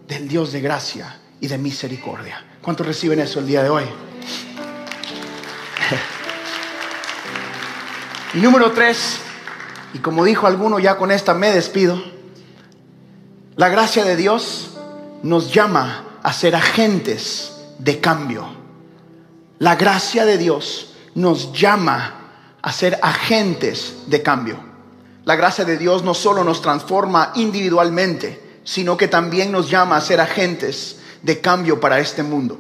del 0.08 0.28
Dios 0.28 0.52
de 0.52 0.62
gracia 0.62 1.20
y 1.42 1.48
de 1.48 1.58
misericordia. 1.58 2.46
¿Cuántos 2.62 2.86
reciben 2.86 3.20
eso 3.20 3.40
el 3.40 3.48
día 3.48 3.64
de 3.64 3.70
hoy? 3.70 3.84
Y 8.32 8.38
número 8.38 8.72
tres, 8.74 9.18
y 9.92 9.98
como 9.98 10.24
dijo 10.24 10.46
alguno, 10.46 10.78
ya 10.78 10.98
con 10.98 11.10
esta 11.10 11.34
me 11.34 11.50
despido. 11.50 12.00
La 13.60 13.68
gracia 13.68 14.06
de 14.06 14.16
Dios 14.16 14.70
nos 15.22 15.54
llama 15.54 16.06
a 16.24 16.32
ser 16.32 16.56
agentes 16.56 17.52
de 17.78 18.00
cambio. 18.00 18.46
La 19.58 19.76
gracia 19.76 20.26
de 20.26 20.38
Dios 20.38 20.94
nos 21.16 21.52
llama 21.52 22.32
a 22.62 22.72
ser 22.72 22.98
agentes 23.02 24.04
de 24.08 24.22
cambio. 24.24 24.58
La 25.26 25.36
gracia 25.36 25.66
de 25.66 25.78
Dios 25.78 26.06
no 26.06 26.14
solo 26.14 26.46
nos 26.46 26.62
transforma 26.62 27.34
individualmente, 27.36 28.62
sino 28.64 28.96
que 28.96 29.10
también 29.10 29.52
nos 29.52 29.70
llama 29.70 29.98
a 29.98 30.02
ser 30.02 30.22
agentes 30.22 31.00
de 31.22 31.42
cambio 31.42 31.82
para 31.82 32.00
este 32.00 32.24
mundo. 32.24 32.58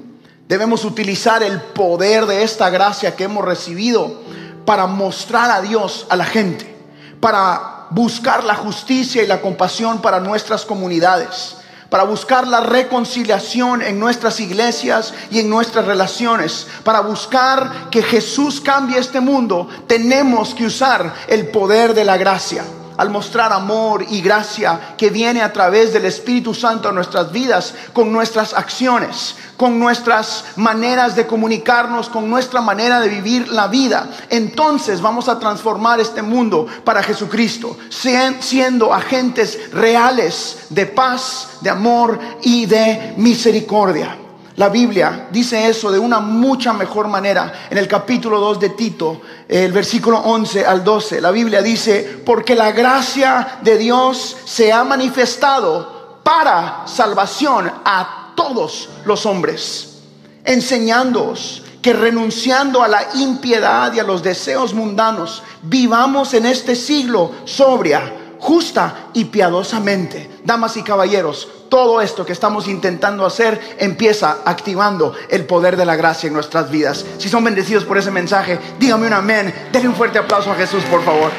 Debemos 0.49 0.83
utilizar 0.83 1.41
el 1.43 1.61
poder 1.61 2.25
de 2.25 2.43
esta 2.43 2.69
gracia 2.69 3.15
que 3.15 3.23
hemos 3.23 3.45
recibido 3.45 4.21
para 4.65 4.85
mostrar 4.85 5.49
a 5.49 5.61
Dios 5.61 6.07
a 6.09 6.17
la 6.17 6.25
gente, 6.25 6.75
para 7.21 7.78
buscar 7.89 8.43
la 8.43 8.55
justicia 8.55 9.23
y 9.23 9.27
la 9.27 9.41
compasión 9.41 10.01
para 10.01 10.19
nuestras 10.19 10.65
comunidades, 10.65 11.57
para 11.89 12.03
buscar 12.03 12.47
la 12.47 12.61
reconciliación 12.61 13.81
en 13.81 13.99
nuestras 13.99 14.39
iglesias 14.39 15.13
y 15.31 15.39
en 15.39 15.49
nuestras 15.49 15.85
relaciones, 15.85 16.67
para 16.83 17.01
buscar 17.01 17.89
que 17.89 18.03
Jesús 18.03 18.61
cambie 18.61 18.99
este 18.99 19.19
mundo, 19.19 19.67
tenemos 19.87 20.53
que 20.53 20.65
usar 20.65 21.13
el 21.27 21.47
poder 21.49 21.93
de 21.93 22.05
la 22.05 22.17
gracia 22.17 22.63
al 22.99 23.09
mostrar 23.09 23.53
amor 23.53 24.05
y 24.09 24.19
gracia 24.19 24.93
que 24.97 25.09
viene 25.09 25.41
a 25.41 25.53
través 25.53 25.93
del 25.93 26.03
Espíritu 26.03 26.53
Santo 26.53 26.89
a 26.89 26.91
nuestras 26.91 27.31
vidas, 27.31 27.73
con 27.93 28.11
nuestras 28.11 28.53
acciones, 28.53 29.37
con 29.55 29.79
nuestras 29.79 30.43
maneras 30.57 31.15
de 31.15 31.25
comunicarnos, 31.25 32.09
con 32.09 32.29
nuestra 32.29 32.59
manera 32.59 32.99
de 32.99 33.07
vivir 33.07 33.47
la 33.47 33.67
vida. 33.67 34.09
Entonces 34.29 34.99
vamos 34.99 35.29
a 35.29 35.39
transformar 35.39 36.01
este 36.01 36.21
mundo 36.21 36.67
para 36.83 37.01
Jesucristo, 37.01 37.77
siendo 37.89 38.93
agentes 38.93 39.71
reales 39.71 40.57
de 40.69 40.85
paz, 40.85 41.51
de 41.61 41.69
amor 41.69 42.19
y 42.41 42.65
de 42.65 43.13
misericordia. 43.15 44.28
La 44.59 44.67
Biblia 44.67 45.29
dice 45.31 45.69
eso 45.69 45.89
de 45.89 45.97
una 45.97 46.19
mucha 46.19 46.73
mejor 46.73 47.07
manera. 47.07 47.67
En 47.69 47.77
el 47.77 47.87
capítulo 47.87 48.41
2 48.41 48.59
de 48.59 48.69
Tito, 48.71 49.21
el 49.47 49.71
versículo 49.71 50.17
11 50.17 50.65
al 50.65 50.83
12, 50.83 51.21
la 51.21 51.31
Biblia 51.31 51.61
dice, 51.61 52.21
porque 52.25 52.55
la 52.55 52.73
gracia 52.73 53.59
de 53.61 53.77
Dios 53.77 54.35
se 54.43 54.73
ha 54.73 54.83
manifestado 54.83 56.19
para 56.23 56.83
salvación 56.87 57.71
a 57.85 58.33
todos 58.35 58.89
los 59.05 59.25
hombres, 59.25 60.01
enseñándoos 60.43 61.63
que 61.81 61.93
renunciando 61.93 62.83
a 62.83 62.89
la 62.89 63.01
impiedad 63.15 63.93
y 63.93 63.99
a 63.99 64.03
los 64.03 64.21
deseos 64.21 64.73
mundanos, 64.73 65.41
vivamos 65.61 66.33
en 66.33 66.45
este 66.45 66.75
siglo 66.75 67.31
sobria, 67.45 68.35
justa 68.39 69.07
y 69.13 69.23
piadosamente. 69.23 70.41
Damas 70.43 70.75
y 70.75 70.83
caballeros, 70.83 71.47
todo 71.69 72.01
esto 72.01 72.25
que 72.25 72.33
estamos 72.33 72.67
intentando 72.67 73.25
hacer 73.25 73.77
empieza 73.77 74.39
activando 74.43 75.13
el 75.29 75.45
poder 75.45 75.77
de 75.77 75.85
la 75.85 75.95
gracia 75.95 76.27
en 76.27 76.33
nuestras 76.33 76.69
vidas. 76.69 77.05
Si 77.19 77.29
son 77.29 77.43
bendecidos 77.43 77.85
por 77.85 77.97
ese 77.97 78.11
mensaje, 78.11 78.59
dígame 78.79 79.07
un 79.07 79.13
amén. 79.13 79.53
Denle 79.71 79.89
un 79.89 79.95
fuerte 79.95 80.17
aplauso 80.17 80.51
a 80.51 80.55
Jesús, 80.55 80.83
por 80.85 81.03
favor. 81.03 81.31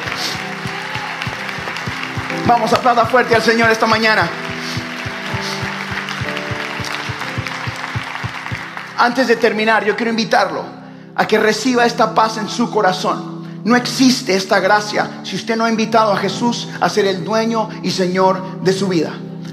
Vamos, 2.47 2.73
aplauda 2.73 3.05
fuerte 3.05 3.35
al 3.35 3.41
Señor 3.41 3.69
esta 3.69 3.85
mañana. 3.85 4.27
Antes 8.97 9.27
de 9.27 9.35
terminar, 9.35 9.83
yo 9.83 9.95
quiero 9.95 10.11
invitarlo 10.11 10.63
a 11.15 11.27
que 11.27 11.39
reciba 11.39 11.85
esta 11.85 12.13
paz 12.13 12.37
en 12.37 12.47
su 12.47 12.71
corazón. 12.71 13.41
No 13.63 13.75
existe 13.75 14.35
esta 14.35 14.59
gracia 14.59 15.21
si 15.23 15.35
usted 15.35 15.55
no 15.55 15.65
ha 15.65 15.69
invitado 15.69 16.11
a 16.11 16.17
Jesús 16.17 16.67
a 16.79 16.89
ser 16.89 17.05
el 17.05 17.23
dueño 17.23 17.69
y 17.83 17.91
Señor 17.91 18.61
de 18.61 18.73
su 18.73 18.87
vida. 18.87 19.11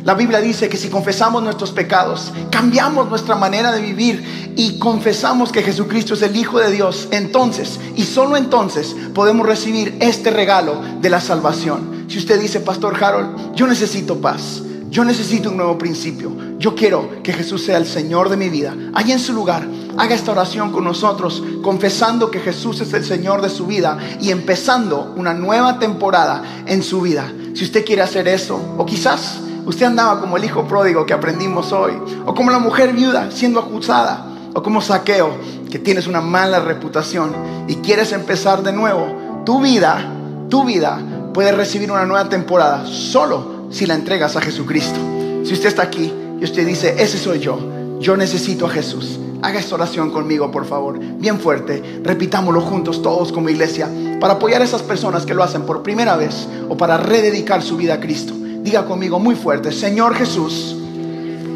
La 0.09 0.15
Biblia 0.15 0.41
dice 0.41 0.71
que 0.71 0.79
si 0.79 0.89
confesamos 0.89 1.43
nuestros 1.43 1.71
pecados, 1.71 2.33
cambiamos 2.51 3.11
nuestra 3.11 3.35
manera 3.35 3.73
de 3.73 3.83
vivir 3.83 4.55
y 4.57 4.79
confesamos 4.79 5.53
que 5.53 5.63
Jesucristo 5.63 6.15
es 6.15 6.23
el 6.23 6.35
Hijo 6.35 6.59
de 6.59 6.71
Dios, 6.71 7.09
entonces 7.11 7.79
y 7.95 8.05
solo 8.05 8.39
entonces 8.39 8.97
podemos 9.13 9.47
recibir 9.47 9.99
este 10.01 10.31
regalo 10.31 10.81
de 11.03 11.11
la 11.11 11.21
salvación. 11.21 12.07
Si 12.09 12.17
usted 12.17 12.41
dice, 12.41 12.61
Pastor 12.61 12.97
Harold, 13.05 13.55
yo 13.55 13.67
necesito 13.67 14.19
paz. 14.19 14.63
Yo 14.89 15.05
necesito 15.05 15.51
un 15.51 15.59
nuevo 15.59 15.77
principio. 15.77 16.33
Yo 16.59 16.75
quiero 16.75 17.23
que 17.23 17.35
Jesús 17.35 17.65
sea 17.65 17.77
el 17.77 17.85
Señor 17.85 18.31
de 18.31 18.39
mi 18.39 18.49
vida. 18.49 18.75
Allí 18.95 19.13
en 19.13 19.19
su 19.19 19.35
lugar, 19.35 19.69
haga 19.99 20.15
esta 20.15 20.33
oración 20.33 20.73
con 20.73 20.85
nosotros, 20.85 21.43
confesando 21.63 22.31
que 22.31 22.41
Jesús 22.41 22.81
es 22.81 22.95
el 22.95 23.05
Señor 23.05 23.43
de 23.43 23.51
su 23.51 23.67
vida 23.67 23.99
y 24.23 24.31
empezando 24.31 25.13
una 25.17 25.35
nueva 25.35 25.79
temporada 25.79 26.63
en 26.65 26.83
su 26.83 27.03
vida. 27.03 27.31
Si 27.53 27.65
usted 27.65 27.85
quiere 27.85 28.01
hacer 28.01 28.27
eso, 28.27 28.59
o 28.79 28.87
quizás 28.87 29.41
Usted 29.69 29.85
andaba 29.85 30.19
como 30.19 30.39
el 30.39 30.45
hijo 30.45 30.67
pródigo 30.67 31.05
que 31.05 31.13
aprendimos 31.13 31.73
hoy, 31.73 31.93
o 32.25 32.35
como 32.35 32.51
la 32.51 32.59
mujer 32.59 32.95
viuda 32.95 33.31
siendo 33.31 33.61
acusada, 33.61 34.25
o 34.55 34.63
como 34.63 34.81
saqueo, 34.81 35.31
que 35.71 35.79
tienes 35.79 36.07
una 36.07 36.23
mala 36.23 36.59
reputación 36.59 37.35
y 37.69 37.75
quieres 37.75 38.13
empezar 38.13 38.63
de 38.63 38.73
nuevo. 38.73 39.43
Tu 39.45 39.61
vida, 39.61 40.11
tu 40.49 40.65
vida 40.65 40.99
puede 41.35 41.53
recibir 41.53 41.93
una 41.93 42.07
nueva 42.07 42.31
temporada 42.31 42.87
solo 42.87 43.67
si 43.69 43.85
la 43.85 43.93
entregas 43.93 44.37
a 44.37 44.41
Jesucristo. 44.41 44.99
Si 45.45 45.53
usted 45.53 45.69
está 45.69 45.83
aquí 45.83 46.11
y 46.41 46.45
usted 46.45 46.67
dice, 46.67 46.95
ese 46.99 47.19
soy 47.19 47.39
yo, 47.39 47.61
yo 48.01 48.17
necesito 48.17 48.65
a 48.65 48.71
Jesús, 48.71 49.21
Haga 49.41 49.61
esta 49.61 49.77
oración 49.77 50.11
conmigo, 50.11 50.51
por 50.51 50.65
favor, 50.65 50.99
bien 50.99 51.39
fuerte. 51.39 52.01
Repitámoslo 52.03 52.61
juntos 52.61 53.03
todos 53.03 53.31
como 53.31 53.49
iglesia 53.49 53.89
para 54.19 54.35
apoyar 54.35 54.63
a 54.63 54.65
esas 54.65 54.83
personas 54.83 55.25
que 55.25 55.35
lo 55.35 55.45
hacen 55.45 55.63
por 55.63 55.85
primera 55.85 56.17
vez 56.17 56.49
o 56.69 56.77
para 56.77 56.97
rededicar 56.97 57.63
su 57.63 57.77
vida 57.77 57.95
a 57.95 58.01
Cristo. 58.01 58.35
Diga 58.69 58.85
conmigo 58.85 59.19
muy 59.19 59.35
fuerte, 59.35 59.73
Señor 59.73 60.15
Jesús, 60.15 60.77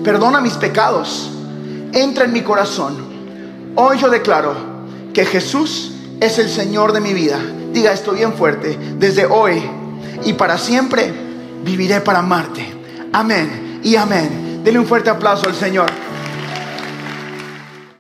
perdona 0.03 0.41
mis 0.41 0.55
pecados, 0.55 1.31
entra 1.93 2.25
en 2.25 2.33
mi 2.33 2.41
corazón. 2.41 2.97
Hoy 3.75 3.99
yo 3.99 4.09
declaro 4.09 4.55
que 5.13 5.27
Jesús 5.27 5.93
es 6.23 6.39
el 6.39 6.49
Señor 6.49 6.95
de 6.95 7.03
mi 7.03 7.13
vida. 7.13 7.39
Diga 7.71 7.93
esto 7.93 8.13
bien 8.13 8.33
fuerte, 8.33 8.79
desde 8.99 9.27
hoy 9.27 9.63
y 10.25 10.33
para 10.33 10.57
siempre 10.57 11.13
viviré 11.63 12.01
para 12.01 12.21
amarte. 12.21 12.67
Amén 13.13 13.81
y 13.85 13.95
amén. 13.97 14.63
Dele 14.65 14.79
un 14.79 14.87
fuerte 14.87 15.11
aplauso 15.11 15.47
al 15.47 15.55
Señor. 15.55 15.91